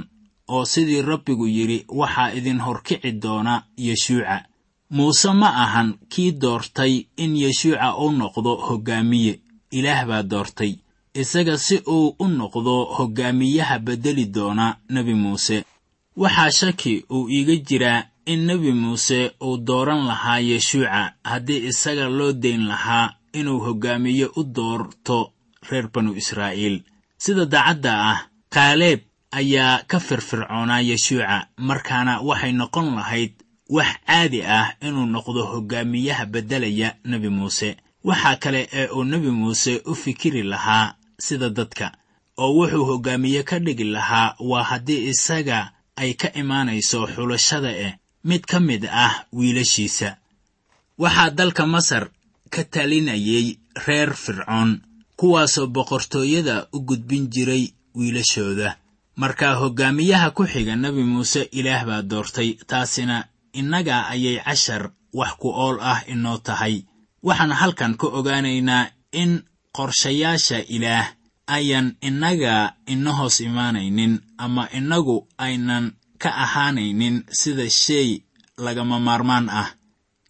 oo 0.48 0.64
sidii 0.72 1.02
rabbigu 1.02 1.46
yidhi 1.56 1.78
waxaa 1.88 2.32
idin 2.38 2.58
horkici 2.66 3.12
doona 3.22 3.62
yeshuuca 3.86 4.36
muuse 4.90 5.30
ma 5.40 5.48
ahan 5.64 5.88
kii 6.12 6.32
doortay 6.42 6.94
in 7.22 7.32
yeshuuca 7.42 7.88
uu 8.02 8.10
noqdo 8.20 8.52
hoggaamiye 8.66 9.32
ilaah 9.78 10.04
baa 10.08 10.22
doortay. 10.22 10.72
Isaga 11.14 11.56
si 11.58 11.76
uu 11.86 12.14
u 12.18 12.26
noqdo 12.28 12.74
hoggaamiyaha 12.96 13.76
beddeli 13.86 14.24
doona 14.34 14.66
nebi 14.94 15.14
muuse. 15.14 15.64
Waxaa 16.16 16.50
shaki 16.58 17.04
uu 17.14 17.28
iiga 17.36 17.56
jiraa 17.68 18.04
in 18.26 18.40
nebi 18.46 18.72
muuse 18.72 19.18
uu 19.42 19.56
dooran 19.66 20.02
lahaa 20.06 20.38
yeshuuca 20.50 21.12
haddii 21.30 21.66
isaga 21.70 22.06
loo 22.18 22.32
dayn 22.32 22.62
lahaa 22.70 23.12
inuu 23.38 23.60
hoggaamiye 23.66 24.26
u 24.36 24.42
doorto 24.56 25.32
reer 25.70 25.86
banu 25.92 26.10
israa'iil. 26.20 26.76
Sida 27.18 27.44
daacadda 27.52 27.92
ah 28.10 28.18
kaaleeb 28.54 29.00
ayaa 29.38 29.82
ka 29.90 29.98
firfircoonaa 30.00 30.80
yeshuuca 30.90 31.46
markaana 31.68 32.20
waxay 32.28 32.52
noqon 32.52 32.86
lahayd 32.96 33.32
wax 33.76 33.90
caadi 34.06 34.40
ah 34.58 34.66
inuu 34.86 35.06
noqdo 35.14 35.42
hoggaamiyaha 35.52 36.24
beddelaya 36.32 36.88
nebi 37.10 37.28
muuse. 37.28 37.70
Waxaa 38.08 38.36
kale 38.42 38.60
ee 38.72 38.86
uu 38.96 39.04
nebi 39.04 39.30
muuse 39.30 39.72
u 39.90 39.94
fikiri 40.02 40.42
lahaa 40.52 40.94
sida 41.26 41.48
dadka 41.50 41.86
oo 42.42 42.52
wuxuu 42.58 42.84
hoggaamiye 42.90 43.42
ka 43.48 43.56
dhigi 43.64 43.84
lahaa 43.84 44.34
waa 44.50 44.62
haddii 44.70 45.02
isaga 45.12 45.58
ay 45.96 46.12
ka 46.20 46.28
imaanayso 46.40 46.98
xulashada 47.14 47.70
eh 47.86 47.92
mid 48.28 48.42
ka 48.50 48.58
mid 48.60 48.82
ah 49.04 49.14
wiilashiisa. 49.32 50.16
Waxaa 50.98 51.30
dalka 51.30 51.66
masar 51.66 52.04
ka 52.50 52.64
talinayay 52.64 53.46
reer 53.86 54.10
fircoon 54.14 54.80
kuwaasoo 55.16 55.66
boqortooyada 55.66 56.66
u 56.72 56.78
gudbin 56.88 57.28
jiray 57.32 57.64
wiilashooda. 57.94 58.76
Markaa 59.16 59.54
hoggaamiyaha 59.60 60.30
ku 60.30 60.42
xiga 60.52 60.76
nebi 60.76 61.02
muuse 61.04 61.42
ilaah 61.58 61.84
baa 61.88 62.02
doortay 62.02 62.50
taasina 62.70 63.16
innaga 63.52 64.06
ayay 64.08 64.38
cashar 64.44 64.90
wax 65.12 65.32
ku 65.40 65.48
ool 65.48 65.78
ah 65.80 66.00
inoo 66.12 66.38
tahay. 66.38 66.84
Waxaan 67.22 67.52
halkan 67.52 67.94
ka 68.00 68.06
ogaanaynaa 68.06 68.90
in 69.12 69.42
qorshayaasha 69.76 70.58
ilaah 70.68 71.06
ayan 71.46 71.96
innaga 72.00 72.74
ina 72.86 73.12
hoos 73.12 73.40
imaanaynin 73.40 74.20
ama 74.38 74.68
innagu 74.78 75.26
aynan 75.38 75.92
ka 76.22 76.30
ahaanaynin 76.44 77.24
sida 77.40 77.70
shay 77.70 78.22
lagama 78.58 79.00
maarmaan 79.00 79.48
ah. 79.50 79.68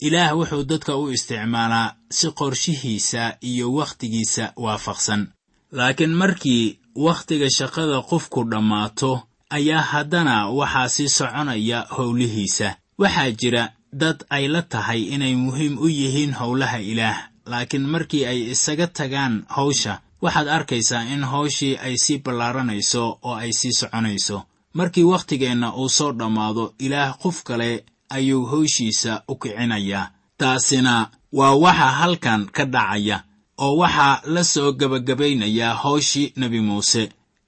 Ilaah 0.00 0.32
wuxuu 0.38 0.64
dadka 0.64 0.96
u 0.96 1.10
isticmaalaa 1.12 1.94
si 2.10 2.30
qorshihiisa 2.32 3.36
iyo 3.40 3.72
wakhtigiisa 3.74 4.52
waafaqsan. 4.56 5.28
Laakiin 5.72 6.14
markii 6.16 6.78
wakhtiga 6.96 7.46
shaqada 7.50 8.02
qofku 8.10 8.44
dhammaato 8.50 9.22
ayaa 9.50 9.82
haddana 9.82 10.48
waxaa 10.48 10.88
sii 10.88 11.08
soconaya 11.08 11.86
howlihiisa 11.96 12.68
waxaa 13.02 13.30
jira 13.40 13.64
dad 14.02 14.18
ay 14.36 14.44
la 14.54 14.62
tahay 14.62 15.00
inay 15.14 15.34
muhiim 15.44 15.74
u 15.78 15.88
yihiin 15.88 16.32
howlaha 16.40 16.78
ilaah 16.92 17.18
laakiin 17.50 17.86
markii 17.92 18.24
ay 18.30 18.40
isaga 18.54 18.86
tagaan 18.86 19.34
hawsha 19.56 19.94
waxaad 20.22 20.48
arkaysaa 20.56 21.02
in 21.14 21.22
hawshii 21.32 21.74
ay 21.86 21.94
sii 22.04 22.18
ballaaranayso 22.24 23.02
oo 23.22 23.34
ay 23.42 23.52
sii 23.52 23.72
soconayso. 23.80 24.38
Markii 24.78 25.04
wakhtigeenna 25.12 25.68
uu 25.80 25.88
soo 25.88 26.12
dhammaado 26.12 26.74
ilaah 26.78 27.18
qof 27.22 27.42
kale 27.42 27.84
ayuu 28.16 28.44
hawshiisa 28.46 29.22
u 29.28 29.34
kicinayaa 29.36 30.10
taasina 30.38 31.10
waa 31.32 31.54
waxa 31.64 31.88
halkan 32.00 32.46
ka 32.56 32.64
dhacaya 32.64 33.22
oo 33.58 33.76
waxaa 33.76 34.20
la 34.34 34.44
soo 34.44 34.72
gebagabaynayaa 34.72 35.74
hawshii 35.82 36.32
nebi 36.36 36.60
muuse 36.60 37.02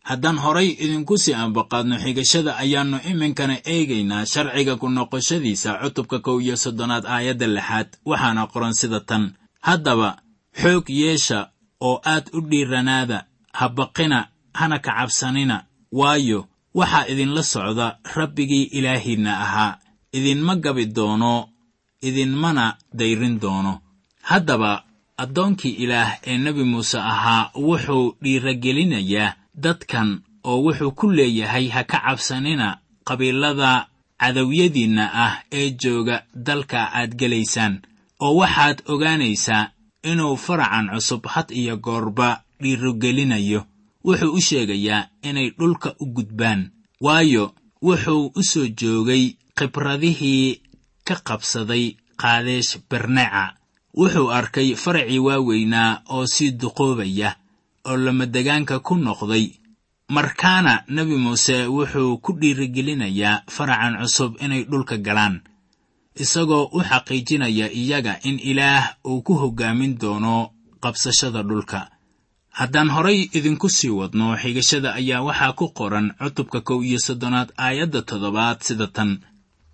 haddaan 0.08 0.38
horay 0.44 0.68
idinku 0.84 1.14
sii 1.22 1.34
ambaqaadno 1.44 1.96
xigashada 2.04 2.52
ayaannu 2.62 2.98
iminkana 3.10 3.56
eegaynaa 3.74 4.24
sharciga 4.32 4.74
ku 4.80 4.86
noqoshadiisa 4.96 5.70
cutubka 5.82 6.18
kow 6.26 6.36
iyo 6.40 6.56
soddonaad 6.56 7.04
aayadda 7.06 7.46
lixaad. 7.56 7.88
Waxaana 8.10 8.42
qoran 8.52 8.74
sida 8.80 9.00
tan. 9.08 9.24
Haddaba 9.60 10.08
xoog 10.60 10.86
yeesha 10.90 11.38
oo 11.80 12.00
aad 12.04 12.24
u 12.36 12.40
dhiiranaada 12.50 13.18
ha 13.58 13.68
baqina 13.68 14.18
hana 14.54 14.78
ka 14.84 14.92
cabsanina. 14.98 15.56
Waayo 15.92 16.40
waxaa 16.74 17.06
idinla 17.12 17.42
socda 17.42 17.86
rabbigii 18.16 18.64
ilaahiinna 18.78 19.32
ahaa. 19.44 19.78
Idinma 20.12 20.56
gabi 20.56 20.86
doono 20.86 21.48
idinmana 22.02 22.76
dayrin 22.98 23.38
doono. 23.40 23.80
Haddaba 24.22 24.84
addoonkii 25.16 25.74
ilaah 25.84 26.10
ee 26.26 26.38
nebi 26.38 26.64
muuse 26.64 26.98
ahaa 26.98 27.50
wuxuu 27.54 28.16
dhiiragelinayaa 28.22 29.34
dadkan 29.54 30.22
oo 30.44 30.58
wuxuu 30.64 30.92
ku 30.98 31.10
leeyahay 31.10 31.68
ha 31.68 31.84
ka 31.84 31.98
cabsanina 32.04 32.80
qabiilada 33.04 33.88
cadowyadiinna 34.20 35.04
ah 35.24 35.34
ee 35.52 35.70
jooga 35.82 36.24
dalka 36.34 36.80
aad 36.98 37.14
gelaysaan 37.20 37.82
oo 38.20 38.34
waxaad 38.40 38.82
ogaanaysaa 38.92 39.70
inuu 40.10 40.36
faracan 40.36 40.86
cusub 40.94 41.26
had 41.26 41.48
iyo 41.50 41.76
goorba 41.76 42.42
dhiirogelinayo 42.62 43.60
wuxuu 44.04 44.32
u 44.38 44.40
sheegayaa 44.40 45.08
inay 45.22 45.50
dhulka 45.58 45.94
u 46.02 46.06
gudbaan 46.14 46.70
waayo 47.00 47.54
wuxuu 47.82 48.32
u 48.34 48.42
soo 48.42 48.66
joogay 48.80 49.24
khibradihii 49.58 50.60
ka 51.04 51.14
qabsaday 51.26 51.84
qaadeesh 52.20 52.78
berneca 52.90 53.44
wuxuu 54.00 54.30
arkay 54.38 54.74
faracii 54.82 55.18
waaweynaa 55.26 56.02
oo 56.14 56.26
sii 56.26 56.50
duqoobaya 56.60 57.36
oo 57.88 57.96
lamadegaanka 57.96 58.80
ku 58.80 58.94
noqday. 58.96 59.46
Markaana 60.08 60.84
nebi 60.88 61.16
muuse 61.16 61.66
wuxuu 61.66 62.18
ku 62.24 62.32
dhiirigelinayaa 62.40 63.42
faracan 63.48 63.94
cusub 64.02 64.32
inay 64.44 64.64
dhulka 64.70 64.96
galaan 65.06 65.40
isagoo 66.22 66.68
u 66.76 66.80
xaqiijinaya 66.88 67.66
iyaga 67.72 68.18
in 68.28 68.36
ilaah 68.50 68.84
uu 69.08 69.22
ku 69.22 69.32
hoggaamin 69.34 69.96
doono 70.00 70.50
qabsashada 70.82 71.42
dhulka. 71.42 71.88
Haddaan 72.58 72.90
horay 72.90 73.20
idinku 73.32 73.68
sii 73.68 73.88
wadno 73.98 74.36
xigashada 74.36 74.94
ayaa 75.00 75.22
waxaa 75.24 75.52
ku 75.58 75.66
qoran 75.78 76.12
cutubka 76.20 76.60
kow 76.60 76.82
iyo 76.84 76.98
soddonaad 76.98 77.48
aayadda 77.56 78.02
toddobaad 78.02 78.58
sida 78.60 78.86
tan. 78.86 79.10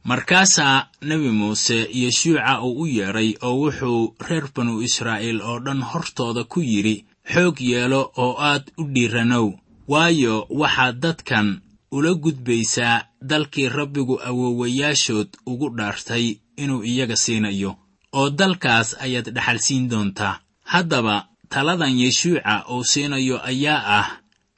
Markaasaa 0.05 0.87
nebi 1.03 1.31
muuse 1.31 1.89
yeshuuca 1.93 2.63
uu 2.63 2.81
u 2.83 2.87
yeedhay 2.87 3.35
oo 3.43 3.57
wuxuu 3.63 4.15
reer 4.29 4.47
banu 4.55 4.81
israa'iil 4.83 5.41
oo 5.43 5.59
dhan 5.61 5.83
hortooda 5.83 6.45
ku 6.45 6.61
yidhi 6.63 7.05
xoog 7.33 7.57
yeelo 7.61 8.01
oo 8.17 8.35
aad 8.51 8.65
u 8.81 8.83
dhiiranow. 8.95 9.49
Waayo 9.89 10.47
waxaad 10.61 10.97
dadkan 11.05 11.49
ula 11.97 12.13
gudbaysaa 12.15 13.05
dalkii 13.31 13.69
rabbigu 13.69 14.17
awoowayaashood 14.29 15.29
ugu 15.47 15.69
dhaartay 15.77 16.27
inuu 16.63 16.83
iyaga 16.85 17.17
siinayo 17.17 17.71
oo 18.19 18.31
dalkaas 18.31 18.97
ayaad 19.05 19.29
dhaxalsiin 19.35 19.89
doontaa. 19.91 20.41
Haddaba 20.73 21.29
taladan 21.49 21.99
yeshuuca 22.03 22.65
uu 22.73 22.85
siinayo 22.85 23.37
ayaa 23.51 23.81
ah 23.99 24.09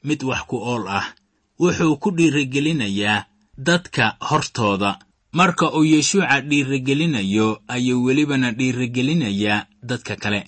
mid 0.03 0.23
wax 0.23 0.41
ku 0.49 0.57
ool 0.57 0.87
ah. 0.87 1.05
Wuxuu 1.59 1.95
ku 2.01 2.09
dhiirigelinayaa 2.17 3.25
dadka 3.57 4.15
hortooda. 4.29 4.99
Marka 5.31 5.71
uu 5.77 5.83
yeshuuca 5.85 6.41
dhiirigelinayo 6.49 7.61
ayuu 7.67 8.03
welibana 8.05 8.51
dhiirigelinayaa 8.51 9.65
dadka 9.83 10.15
kale 10.15 10.41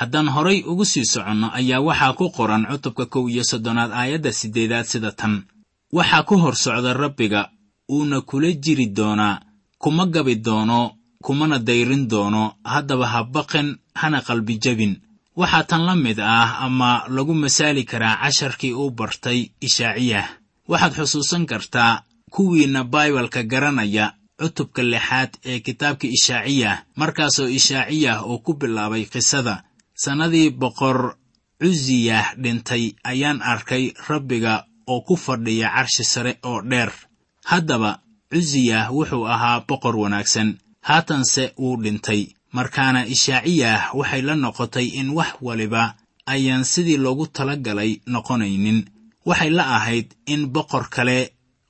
haddaan 0.00 0.28
horay 0.34 0.58
ugu 0.70 0.84
sii 0.92 1.04
soconno 1.12 1.48
ayaa 1.58 1.80
waxaa 1.88 2.12
ku 2.18 2.26
qoran 2.36 2.64
cutubka 2.70 3.04
kow 3.12 3.24
iyo 3.32 3.44
soddonaad 3.50 3.92
aayadda 4.00 4.30
siddeedaad 4.40 4.86
sida 4.92 5.10
tan. 5.20 5.34
Waxaa 5.96 6.22
ku 6.28 6.34
hor 6.42 6.54
socda 6.64 6.92
rabbiga 7.02 7.40
uuna 7.94 8.20
kula 8.28 8.50
jiri 8.64 8.86
doonaa 8.96 9.40
kuma 9.82 10.04
gabi 10.14 10.34
doono 10.46 10.80
kumana 11.24 11.58
dayrin 11.58 12.04
doono 12.12 12.42
haddaba 12.72 13.06
ha 13.12 13.20
baqin 13.34 13.68
hana 14.00 14.18
qalbi 14.26 14.54
jabin 14.64 14.94
waxaa 15.40 15.64
tan 15.70 15.82
la 15.88 15.94
mid 16.04 16.18
ah 16.20 16.50
ama 16.66 16.90
lagu 17.14 17.34
masaali 17.34 17.82
karaa 17.90 18.16
casharkii 18.22 18.72
uu 18.80 18.90
bartay 18.98 19.38
ishaaciyah. 19.66 20.26
Waxaad 20.70 20.92
xusuusan 20.98 21.44
kartaa 21.50 22.02
kuwiinna 22.34 22.84
baibalka 22.84 23.42
garanaya 23.42 24.06
cutubka 24.40 24.82
lixaad 24.92 25.30
ee 25.50 25.58
kitaabka 25.66 26.06
ishaaciyah 26.16 26.74
markaasoo 27.00 27.48
ishaaciyah 27.58 28.16
uu 28.28 28.38
ku 28.44 28.52
bilaabay 28.60 29.04
qisada 29.12 29.54
sannadii 30.02 30.50
boqor 30.60 30.98
cusiyah 31.60 32.26
dhintay 32.42 32.84
ayaan 33.10 33.38
arkay 33.52 33.84
rabbiga 34.08 34.54
oo 34.92 35.00
ku 35.06 35.14
fadhiya 35.16 35.68
carshi 35.74 36.04
sare 36.12 36.32
oo 36.44 36.60
dheer. 36.70 36.92
Haddaba 37.50 37.90
cusiyah 38.32 38.92
wuxuu 38.96 39.24
ahaa 39.34 39.64
boqor 39.68 39.96
wanaagsan. 40.02 40.48
Haatanse 40.88 41.44
wuu 41.58 41.76
dhintay. 41.82 42.22
Markaana 42.56 43.00
ishaaciyah 43.14 43.94
waxay 43.98 44.22
la 44.22 44.34
noqotay 44.36 44.86
in 45.00 45.08
wax 45.18 45.30
waliba 45.46 45.82
ayaan 46.26 46.64
sidii 46.64 46.96
loogu 47.04 47.26
tala 47.26 47.56
galay 47.56 47.92
noqonaynin. 48.12 48.78
Waxay 49.28 49.50
la 49.50 49.64
ahayd 49.76 50.08
in 50.26 50.42
boqor 50.54 50.84
kale 50.94 51.18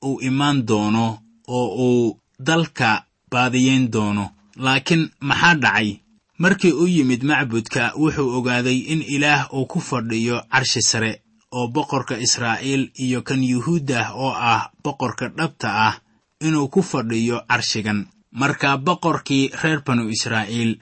uu 0.04 0.20
imaan 0.28 0.58
doono 0.68 1.06
oo 1.48 1.66
uu 1.88 2.18
dalka 2.48 2.90
baadiyeyn 3.30 3.84
doono. 3.94 4.24
Laakiin 4.64 5.10
maxaa 5.28 5.54
dhacay 5.62 5.88
markii 6.38 6.72
u 6.72 6.86
yimid 6.86 7.22
macbudka 7.24 7.92
wuxuu 7.96 8.30
ogaaday 8.38 8.78
in 8.92 9.02
ilaah 9.02 9.48
uu 9.54 9.66
ku 9.66 9.80
fadhiyo 9.80 10.42
carshi 10.52 10.82
sare 10.82 11.22
oo 11.52 11.66
boqorka 11.68 12.18
israa'iil 12.18 12.90
iyo 13.04 13.22
kan 13.22 13.42
yuhuuddah 13.44 14.06
oo 14.16 14.32
ah 14.52 14.70
boqorka 14.84 15.28
dhabta 15.28 15.68
ah 15.88 15.94
inuu 16.40 16.68
ku 16.68 16.82
fadhiyo 16.82 17.40
carshigan. 17.48 18.06
Marka 18.32 18.76
boqorkii 18.76 19.50
reer 19.62 19.80
banu 19.86 20.08
israa'iil 20.10 20.78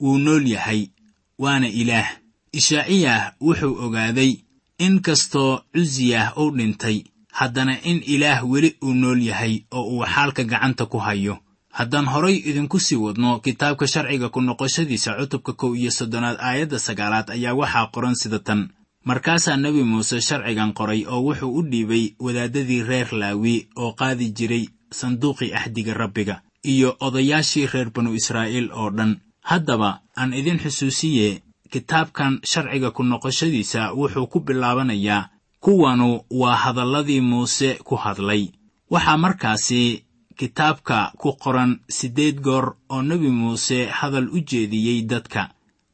wuu 0.00 0.18
nool 0.18 0.46
yahay 0.46 0.90
waana 1.38 1.68
ilaah. 1.68 2.08
Ishaaciyah 2.52 3.32
wuxuu 3.40 3.74
ogaaday 3.84 4.32
in 4.78 5.00
kastoo 5.00 5.60
cusiyah 5.74 6.36
uu 6.38 6.50
dhintay 6.56 7.04
haddana 7.32 7.80
in 7.82 8.02
ilaah 8.06 8.44
weli 8.50 8.76
uu 8.82 8.94
nool 8.94 9.20
yahay 9.22 9.64
oo 9.72 9.84
uu 9.92 10.04
xaalka 10.04 10.44
gacanta 10.44 10.86
ku 10.86 10.98
hayo 10.98 11.38
haddaan 11.72 12.06
horay 12.06 12.36
idinku 12.50 12.78
sii 12.80 12.96
wadno 12.96 13.38
kitaabka 13.40 13.86
sharciga 13.86 14.28
ku 14.28 14.40
noqoshadiisa 14.40 15.16
cutubka 15.18 15.52
kow 15.52 15.74
iyo 15.76 15.90
soddonaad 15.90 16.36
aayadda 16.40 16.78
sagaalaad 16.78 17.30
ayaa 17.30 17.54
waxaa 17.54 17.90
qoran 17.94 18.14
sida 18.14 18.38
tan. 18.38 18.68
Markaasaa 19.04 19.56
nebi 19.56 19.82
muuse 19.84 20.20
sharcigan 20.20 20.72
qoray 20.72 21.04
oo 21.06 21.20
wuxuu 21.26 21.52
u 21.58 21.62
dhiibay 21.62 22.14
wadaaddadii 22.20 22.82
reer 22.82 23.08
laawi 23.12 23.68
oo 23.76 23.92
qaadi 23.92 24.30
jiray 24.36 24.64
sanduuqii 24.90 25.52
axdiga 25.54 25.94
rabbiga 25.94 26.40
iyo 26.64 26.96
odayaashii 27.00 27.66
reer 27.72 27.90
banu 27.90 28.14
israa'iil 28.14 28.70
oo 28.72 28.90
dhan. 28.90 29.20
Haddaba 29.42 30.00
aan 30.16 30.32
idin 30.34 30.58
xusuusiye 30.58 31.42
kitaabkan 31.72 32.40
sharciga 32.44 32.90
ku 32.90 33.02
noqoshadiisa 33.02 33.92
wuxuu 33.94 34.26
ku 34.26 34.40
bilaabanayaa 34.40 35.28
kuwanu 35.60 36.20
waa 36.30 36.56
hadalladii 36.56 37.20
muuse 37.20 37.74
ku 37.84 37.96
hadlay. 37.96 38.48
Waxaa 38.90 39.16
markaasi 39.16 40.04
kitaabka 40.38 41.12
ku 41.20 41.32
qoran 41.42 41.72
siddeed 41.96 42.36
goor 42.46 42.66
oo 42.88 43.02
nebi 43.02 43.28
muuse 43.40 43.78
hadal 43.98 44.28
u 44.36 44.38
jeediyey 44.50 45.02
dadka. 45.10 45.42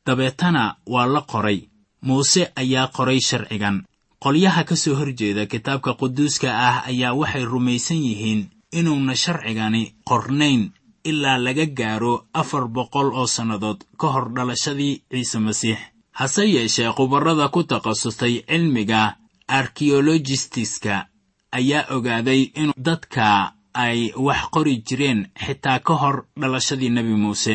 Dabeetana 0.06 0.76
waa 0.86 1.06
la 1.06 1.20
qoray. 1.32 1.58
Muuse 2.06 2.42
ayaa 2.56 2.86
qoray 2.96 3.20
sharcigan. 3.20 3.76
Qolyaha 4.22 4.64
ka 4.68 4.76
soo 4.76 4.94
horjeeda 5.00 5.46
kitaabka 5.46 5.94
quduuska 6.00 6.48
ah 6.68 6.76
ayaa 6.90 7.12
waxay 7.20 7.44
rumaysan 7.44 8.00
yihiin 8.06 8.42
inuuna 8.78 9.14
sharcigani 9.22 9.82
qornayn 10.08 10.62
ilaa 11.04 11.38
laga 11.44 11.66
gaaro 11.78 12.14
afar 12.40 12.64
boqol 12.68 13.08
oo 13.20 13.26
sannadood 13.26 13.80
ka 14.00 14.06
hor 14.12 14.26
dhalashadii 14.34 15.02
ciise 15.10 15.38
masiix. 15.38 15.78
Hase 16.18 16.42
yeeshee 16.54 16.92
khubarrada 16.96 17.48
ku 17.48 17.62
takhasustay 17.64 18.34
cilmiga 18.48 19.16
arkeolojistiska 19.48 21.06
ayaa 21.52 21.84
ogaaday 21.96 22.42
in 22.60 22.72
dadka 22.86 23.52
ay 23.74 24.12
wax 24.16 24.40
qori 24.54 24.82
jireen 24.86 25.20
xitaa 25.44 25.78
ka 25.78 25.94
hor 25.94 26.16
dhalashadii 26.40 26.90
nebi 26.90 27.14
muuse. 27.14 27.54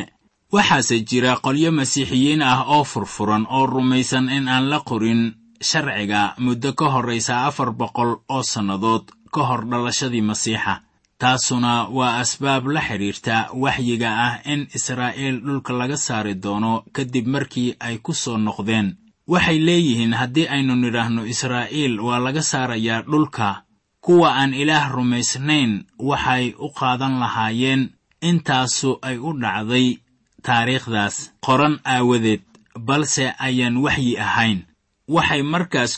Waxaase 0.52 1.00
jira 1.10 1.36
qolyo 1.46 1.72
masiixiyiin 1.72 2.42
ah 2.42 2.66
oo 2.68 2.84
furfuran 2.84 3.46
oo 3.50 3.66
rumaysan 3.66 4.30
in 4.30 4.48
aan 4.48 4.70
la 4.70 4.80
qorin 4.80 5.22
sharciga 5.62 6.34
muddo 6.38 6.74
ka 6.74 6.86
horraysa 6.94 7.46
afar 7.48 7.72
boqol 7.72 8.12
oo 8.30 8.44
sannadood 8.44 9.04
ka 9.34 9.42
hor 9.48 9.62
dhalashadii 9.70 10.22
masiixa. 10.22 10.82
Taasuna 11.20 11.88
waa 11.92 12.18
asbaab 12.24 12.68
la 12.68 12.82
xidhiirta 12.82 13.50
waxyiga 13.54 14.10
ah 14.28 14.34
in 14.46 14.68
israa'iil 14.78 15.42
dhulka 15.46 15.74
laga 15.74 15.98
saari 15.98 16.34
doono 16.36 16.84
kadib 16.96 17.28
markii 17.28 17.76
ay 17.80 17.98
ku 18.00 18.14
soo 18.14 18.38
noqdeen. 18.38 18.96
Waxay 19.28 19.60
leeyihiin 19.60 20.14
haddii 20.20 20.48
aynu 20.48 20.76
nidhaahno 20.76 21.26
israa'iil 21.34 22.00
waa 22.00 22.20
laga 22.26 22.42
saarayaa 22.42 23.02
dhulka 23.12 23.64
kuwa 24.02 24.30
aan 24.36 24.54
ilaah 24.54 24.92
rumaysnayn 24.96 25.86
waxay 26.00 26.54
u 26.60 26.70
qaadan 26.80 27.20
lahaayeen 27.20 27.90
intaasu 28.22 29.00
ay 29.02 29.18
u 29.18 29.34
dhacday 29.42 29.88
taariikhdaas 30.46 31.16
qoran 31.46 31.80
aawadeed 31.86 32.42
balse 32.80 33.26
ayaan 33.40 33.78
waxyi 33.78 34.18
ahayn. 34.20 34.60
Waxay 35.08 35.42
markaas 35.44 35.92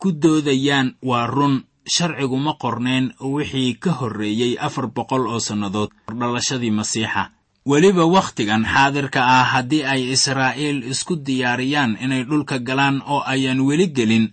ku 0.00 0.12
doodayaan 0.12 0.94
waa 1.02 1.26
run 1.26 1.64
sharcigu 1.94 2.36
ma 2.38 2.52
qorneen 2.62 3.14
wixii 3.20 3.74
ka 3.82 3.90
horreeyey 3.98 4.58
afar 4.66 4.86
boqol 4.96 5.24
oo 5.26 5.40
sannadood 5.40 5.90
dhalashadii 6.18 6.70
masiixa. 6.70 7.30
Weliba 7.66 8.04
wakhtigan 8.06 8.64
xaadirka 8.66 9.20
ah 9.24 9.44
haddii 9.52 9.84
ay 9.92 10.02
israa'iil 10.12 10.82
isku 10.92 11.16
diyaariyaan 11.16 11.96
inay 12.04 12.22
dhulka 12.28 12.58
galaan 12.58 13.02
oo 13.06 13.22
ayaan 13.32 13.60
weli 13.60 13.86
gelin 13.96 14.26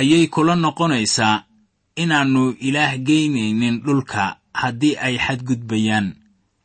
ayay 0.00 0.26
kula 0.34 0.54
noqonaysaa 0.56 1.42
inaannu 1.96 2.56
ilaah 2.60 2.96
geynaynin 2.98 3.80
dhulka 3.84 4.36
haddii 4.54 4.96
ay 4.96 5.18
xadgudbayaan. 5.18 6.14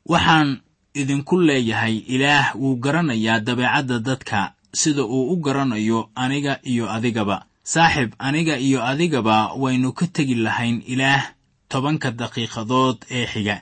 Waxaan 0.06 0.62
idinku 0.94 1.42
leeyahay 1.42 1.98
ilaah 2.08 2.56
wuu 2.56 2.76
garanayaa 2.76 3.40
dabeecadda 3.40 4.00
dadka 4.00 4.54
sida 4.74 5.04
uu 5.04 5.32
u 5.34 5.36
garanayo 5.38 6.10
aniga 6.16 6.60
iyo 6.63 6.90
adigaba. 6.92 7.46
Saaxib 7.63 8.12
aniga 8.20 8.58
iyo 8.58 8.84
adigaba 8.84 9.54
waynu 9.54 9.92
ka 9.94 10.08
tegi 10.08 10.36
lahayn 10.36 10.82
ilaah 10.88 11.24
tobanka 11.70 12.12
daqiiqadood 12.12 12.98
ee 13.12 13.26
xiga. 13.28 13.62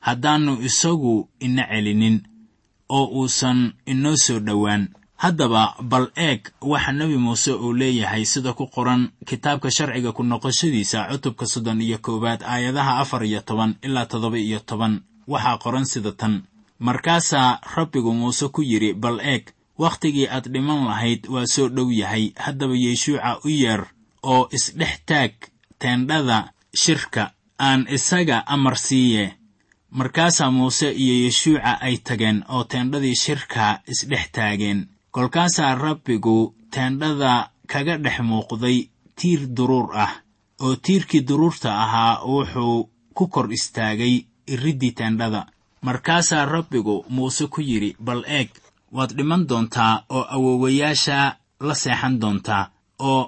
Haddaannu 0.00 0.62
isagu 0.62 1.28
ina 1.40 1.66
celinin 1.66 2.22
oo 2.88 3.06
uusan 3.18 3.72
inoo 3.86 4.16
soo 4.16 4.38
dhowaan 4.38 4.88
haddaba 5.16 5.74
bal 5.80 6.06
eeg 6.16 6.40
waxa 6.60 6.92
nebi 6.92 7.16
muuse 7.16 7.52
uu 7.52 7.72
leeyahay 7.72 8.24
sida 8.24 8.52
ku 8.52 8.66
qoran 8.74 9.02
kitaabka 9.28 9.70
sharciga 9.70 10.12
ku 10.12 10.22
noqoshadiisa 10.22 11.08
cutubka 11.10 11.46
soddon 11.46 11.80
iyo 11.80 11.98
koowaad 11.98 12.42
aayadaha 12.42 12.98
afar 13.02 13.24
iyo 13.24 13.40
toban 13.40 13.74
ilaa 13.82 14.06
toddoba 14.06 14.38
iyo 14.38 14.60
toban. 14.60 15.00
Waxaa 15.26 15.58
qoran 15.58 15.84
sida 15.84 16.12
tan. 16.12 16.42
Markaasaa 16.78 17.60
rabbigu 17.76 18.12
muuse 18.14 18.48
ku 18.48 18.62
yidhi 18.62 18.92
bal 18.94 19.18
eeg 19.20 19.44
wakhtigii 19.78 20.28
aad 20.28 20.46
dhiman 20.52 20.84
lahayd 20.86 21.26
waa 21.28 21.46
soo 21.46 21.68
dhow 21.68 21.90
yahay. 21.90 22.32
Haddaba 22.36 22.74
yeeshuuca 22.76 23.40
u 23.44 23.48
yeer 23.48 23.82
oo 24.22 24.48
isdhex 24.52 25.00
taag 25.06 25.32
teendhada 25.78 26.52
shirka 26.74 27.32
aan 27.58 27.86
isaga 27.88 28.44
amar 28.46 28.76
siiye 28.76 29.34
markaasaa 29.90 30.50
muuse 30.50 30.88
iyo 30.92 31.24
yeshuuca 31.24 31.80
ay 31.80 31.96
tageen 32.06 32.44
oo 32.48 32.64
teendhadii 32.64 33.14
shirka 33.16 33.80
isdhex 33.92 34.30
taageen 34.32 34.86
kolkaasaa 35.20 35.74
rabbigu 35.74 36.54
teendhada 36.72 37.32
kaga 37.72 37.94
dhex 38.04 38.18
muuqday 38.30 38.78
tiir 39.18 39.40
duruur 39.56 39.88
ah 40.04 40.12
oo 40.64 40.74
tiirkii 40.84 41.20
duruurta 41.28 41.70
ahaa 41.84 42.20
wuxuu 42.32 42.76
ku 43.16 43.24
kor 43.32 43.46
istaagay 43.56 44.14
iriddii 44.52 44.92
teendhada. 44.98 45.40
Markaasaa 45.86 46.44
rabbigu 46.54 46.94
muuse 47.14 47.44
ku 47.52 47.60
yidhi 47.68 47.96
bal 48.06 48.22
eeg 48.38 48.48
waad 48.96 49.10
dhiman 49.16 49.46
doontaa 49.48 49.94
oo 50.16 50.24
awowayaasha 50.34 51.18
la 51.66 51.74
seexan 51.82 52.20
doontaa 52.22 52.64
oo 52.98 53.22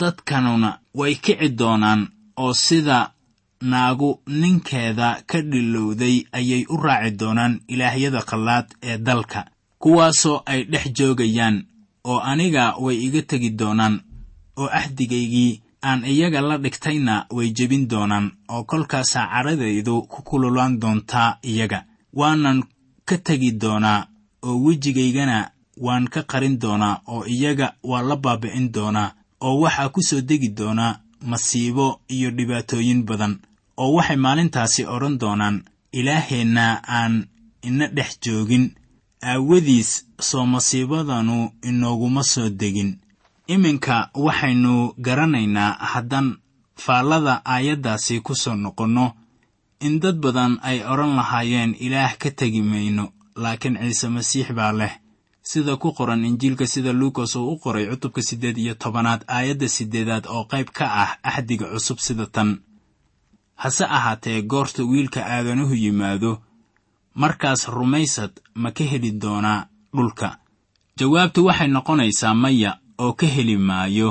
dadkanuna 0.00 0.70
way 0.98 1.14
kici 1.24 1.48
doonaan 1.60 2.00
oo 2.42 2.52
sida 2.54 2.98
naagu 3.70 4.10
ninkeeda 4.40 5.08
ka 5.30 5.38
dhilowday 5.50 6.16
ayay 6.38 6.62
u 6.74 6.76
raaci 6.84 7.10
doonaan 7.20 7.54
ilaahyada 7.72 8.20
qallaad 8.30 8.66
ee 8.88 8.98
dalka 9.06 9.40
kuwaasoo 9.78 10.42
ay 10.46 10.60
dhex 10.64 10.86
joogayaan 10.98 11.56
oo 12.04 12.18
aniga 12.30 12.74
way 12.84 12.96
iga 13.06 13.22
tegi 13.22 13.50
doonaan 13.50 14.00
oo 14.56 14.66
axdigaygii 14.78 15.62
aan 15.88 16.04
iyaga 16.04 16.40
la 16.40 16.56
dhigtayna 16.58 17.26
way 17.36 17.50
jebin 17.56 17.88
doonaan 17.88 18.26
oo 18.48 18.64
kolkaasaa 18.64 19.26
caradaydu 19.32 20.02
ku 20.02 20.22
kululaan 20.22 20.80
doontaa 20.80 21.38
iyaga. 21.50 21.84
Waanan 22.18 22.62
ka 23.04 23.16
tegi 23.18 23.50
doonaa 23.62 24.06
oo 24.42 24.56
wejigaygana 24.64 25.50
waan 25.84 26.08
ka 26.08 26.22
qarin 26.22 26.58
doonaa 26.62 27.00
oo 27.06 27.24
iyaga 27.34 27.74
waa 27.82 28.02
la 28.02 28.16
baabi'in 28.16 28.72
doonaa 28.74 29.12
oo 29.40 29.60
waxaa 29.62 29.88
ku 29.88 30.02
soo 30.02 30.20
degi 30.20 30.48
doonaa 30.58 30.98
masiibo 31.30 32.00
iyo 32.08 32.30
dhibaatooyin 32.30 33.02
badan 33.08 33.34
oo 33.76 33.92
waxay 33.96 34.16
maalintaasi 34.16 34.82
odhan 34.94 35.18
doonaan 35.22 35.56
ilaaheenna 35.92 36.64
aan 36.98 37.14
ina 37.62 37.86
dhex 37.86 38.10
joogin 38.24 38.74
aawadiis 39.22 40.06
soo 40.20 40.46
masiibadanu 40.46 41.50
inooguma 41.62 42.22
soo 42.22 42.48
degin. 42.50 42.98
Iminka 43.46 44.10
waxaynu 44.14 44.92
garanaynaa 45.00 45.72
haddaan 45.92 46.36
faallada 46.76 47.42
aayaddaasi 47.44 48.20
ku 48.20 48.34
soo 48.34 48.54
noqonno. 48.56 49.12
In 49.80 50.00
dad 50.00 50.16
badan 50.20 50.58
ay 50.62 50.82
odhan 50.84 51.16
lahaayeen 51.16 51.74
ilaah 51.80 52.16
ka 52.18 52.30
tegi 52.30 52.62
mayno 52.62 53.12
laakiin 53.36 53.76
ciise 53.80 54.08
masiix 54.08 54.52
baa 54.52 54.72
leh. 54.72 54.94
Sida 55.42 55.76
ku 55.76 55.92
qoran 55.92 56.24
injiilka 56.24 56.66
sida 56.66 56.92
luukas 56.92 57.36
uu 57.36 57.52
u 57.52 57.58
qoray 57.58 57.86
cutubka 57.90 58.22
siddeed 58.22 58.58
iyo 58.58 58.74
tobanaad 58.74 59.24
aayadda 59.28 59.68
siddeedaad 59.68 60.26
oo 60.26 60.44
qayb 60.44 60.68
ka 60.76 60.84
ah 61.02 61.10
axdiga 61.22 61.66
cusub 61.72 61.98
sida 61.98 62.26
tan. 62.26 62.58
Hase 63.54 63.84
ahaatee 63.84 64.42
goorta 64.42 64.82
wiilka 64.84 65.20
aadanuhu 65.26 65.74
yimaado 65.74 66.42
markaas 67.22 67.62
rumaysad 67.76 68.32
ma 68.62 68.70
ka 68.76 68.84
heli 68.90 69.10
doonaa 69.22 69.66
dhulka. 69.96 70.28
Jawaabtu 70.98 71.40
waxay 71.48 71.68
noqonaysaa 71.76 72.34
maya 72.34 72.70
oo 72.98 73.12
ka 73.20 73.26
heli 73.26 73.56
maayo. 73.68 74.10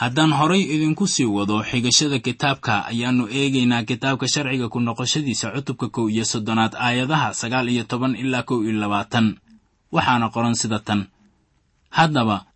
Haddaan 0.00 0.32
horay 0.38 0.62
idinku 0.74 1.04
sii 1.14 1.28
wado 1.36 1.56
xigashada 1.70 2.18
kitaabka 2.26 2.72
ayaannu 2.90 3.24
eegaynaa 3.38 3.84
kitaabka 3.90 4.26
sharciga 4.32 4.66
ku 4.72 4.78
noqoshadiisa 4.80 5.46
cutubka 5.54 5.86
kow 5.94 6.06
iyo 6.08 6.24
soddonaad 6.24 6.72
aayadaha 6.86 7.28
sagaal 7.40 7.68
iyo 7.68 7.84
toban 7.90 8.14
ilaa 8.22 8.42
kow 8.48 8.58
iyo 8.64 8.72
labaatan. 8.82 9.26
Waxaana 9.94 10.26
qoran 10.34 10.54
sida 10.60 10.78
tan. 10.86 11.00
Haddaba 11.90 12.46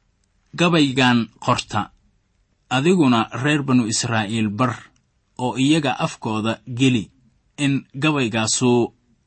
gabaygan 0.56 1.28
qorta 1.44 1.90
adiguna 2.70 3.28
reer 3.42 3.62
banu 3.62 3.84
israa'iil 3.92 4.48
bar 4.48 4.72
oo 5.38 5.56
iyaga 5.58 5.92
afkooda 5.98 6.60
geli 6.78 7.10
in 7.58 7.84
gabaygaasu 8.02 8.70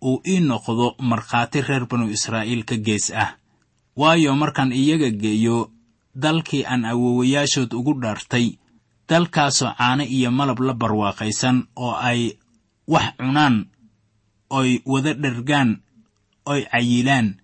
uu 0.02 0.22
ii 0.28 0.40
noqdo 0.40 0.96
markhaati 1.00 1.62
reer 1.62 1.86
banu 1.90 2.10
israa'iil 2.10 2.64
ka 2.66 2.76
gees 2.78 3.12
ah. 3.12 3.36
Waayo 3.98 4.36
markaan 4.36 4.72
iyaga 4.72 5.10
geeyo 5.10 5.72
dalkii 6.16 6.66
aan 6.66 6.86
awowayaashood 6.86 7.74
ugu 7.74 7.94
dhaartay 8.02 8.58
dalkaasoo 9.10 9.72
caano 9.78 10.04
iyo 10.04 10.32
malab 10.32 10.60
la 10.60 10.74
barwaaqaysan 10.74 11.68
oo 11.76 11.94
ay 12.10 12.38
wax 12.88 13.08
cunaan 13.18 13.66
oy 14.50 14.80
wada 14.86 15.14
dhergaan 15.14 15.82
oy 16.46 16.62
cayilaan 16.72 17.36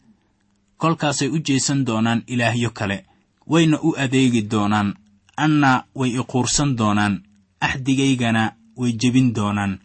kolkaasay 0.78 1.28
u 1.30 1.38
jeesan 1.40 1.86
doonaan 1.86 2.24
ilaahyo 2.28 2.70
kale. 2.70 3.06
Wayna 3.48 3.78
u 3.84 3.96
adeegi 3.98 4.42
doonaan 4.52 4.94
anna 5.38 5.84
way 5.96 6.12
iquursan 6.20 6.76
doonaan 6.78 7.24
axdigaygana 7.60 8.44
way 8.78 8.92
jebin 9.02 9.34
doonaan 9.36 9.80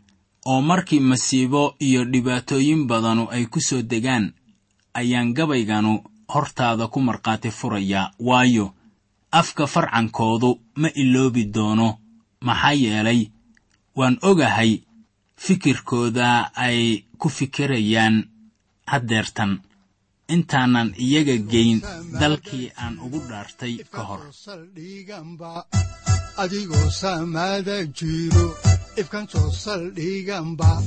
oo 0.50 0.60
markii 0.70 1.00
masiibo 1.10 1.62
iyo 1.86 2.00
dhibaatooyin 2.12 2.82
badanu 2.90 3.24
ay 3.34 3.44
ku 3.52 3.60
soo 3.68 3.82
degaan 3.90 4.26
ayaan 5.00 5.34
gabayganu 5.36 5.92
hortaada 6.34 6.84
ku 6.92 6.98
markhaati 7.08 7.50
furayaa. 7.58 8.12
Waayo 8.28 8.66
afka 9.40 9.64
farcankoodu 9.74 10.50
ma 10.80 10.88
iloobi 11.02 11.44
doono. 11.54 11.88
Maxaa 12.46 12.72
yeelay 12.82 13.20
waan 13.98 14.16
ogahay 14.30 14.72
fikirkooda 15.44 16.28
ay 16.66 16.80
ku 17.20 17.28
fikirayaan 17.36 18.16
haddeertan. 18.90 19.52
Intaanan 20.34 20.88
iyaga 21.04 21.36
geyn 21.52 21.78
dalkii 22.20 22.66
aan 22.82 22.94
ugu 23.04 23.18
dhaartay 23.28 23.74
ka 23.94 24.02
hor 24.08 24.22
soo 28.98 29.50
saldhiganba 29.52 30.82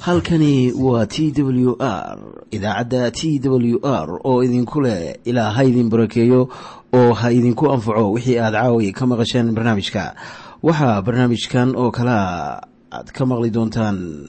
halkani 0.00 0.72
waa 0.72 1.06
t 1.06 1.32
w 1.42 1.76
r 1.80 2.18
idaacadda 2.50 3.10
t 3.10 3.40
w 3.40 3.80
r 3.82 4.20
oo 4.24 4.44
idinku 4.44 4.80
leh 4.80 5.16
ilaa 5.24 5.50
ha 5.50 5.64
idin 5.64 5.88
barakeeyo 5.88 6.48
oo 6.92 7.12
ha 7.12 7.32
idinku 7.32 7.72
anfaco 7.72 8.12
wixii 8.12 8.38
aad 8.38 8.52
caawi 8.52 8.92
ka 8.92 9.06
maqasheen 9.06 9.54
barnaamijka. 9.54 10.14
Waxaa 10.62 11.02
barnaamijkan 11.02 11.76
oo 11.76 11.90
kalea 11.90 12.60
aad 12.92 13.08
ka 13.12 13.26
maqli 13.26 13.50
doontaan 13.50 14.28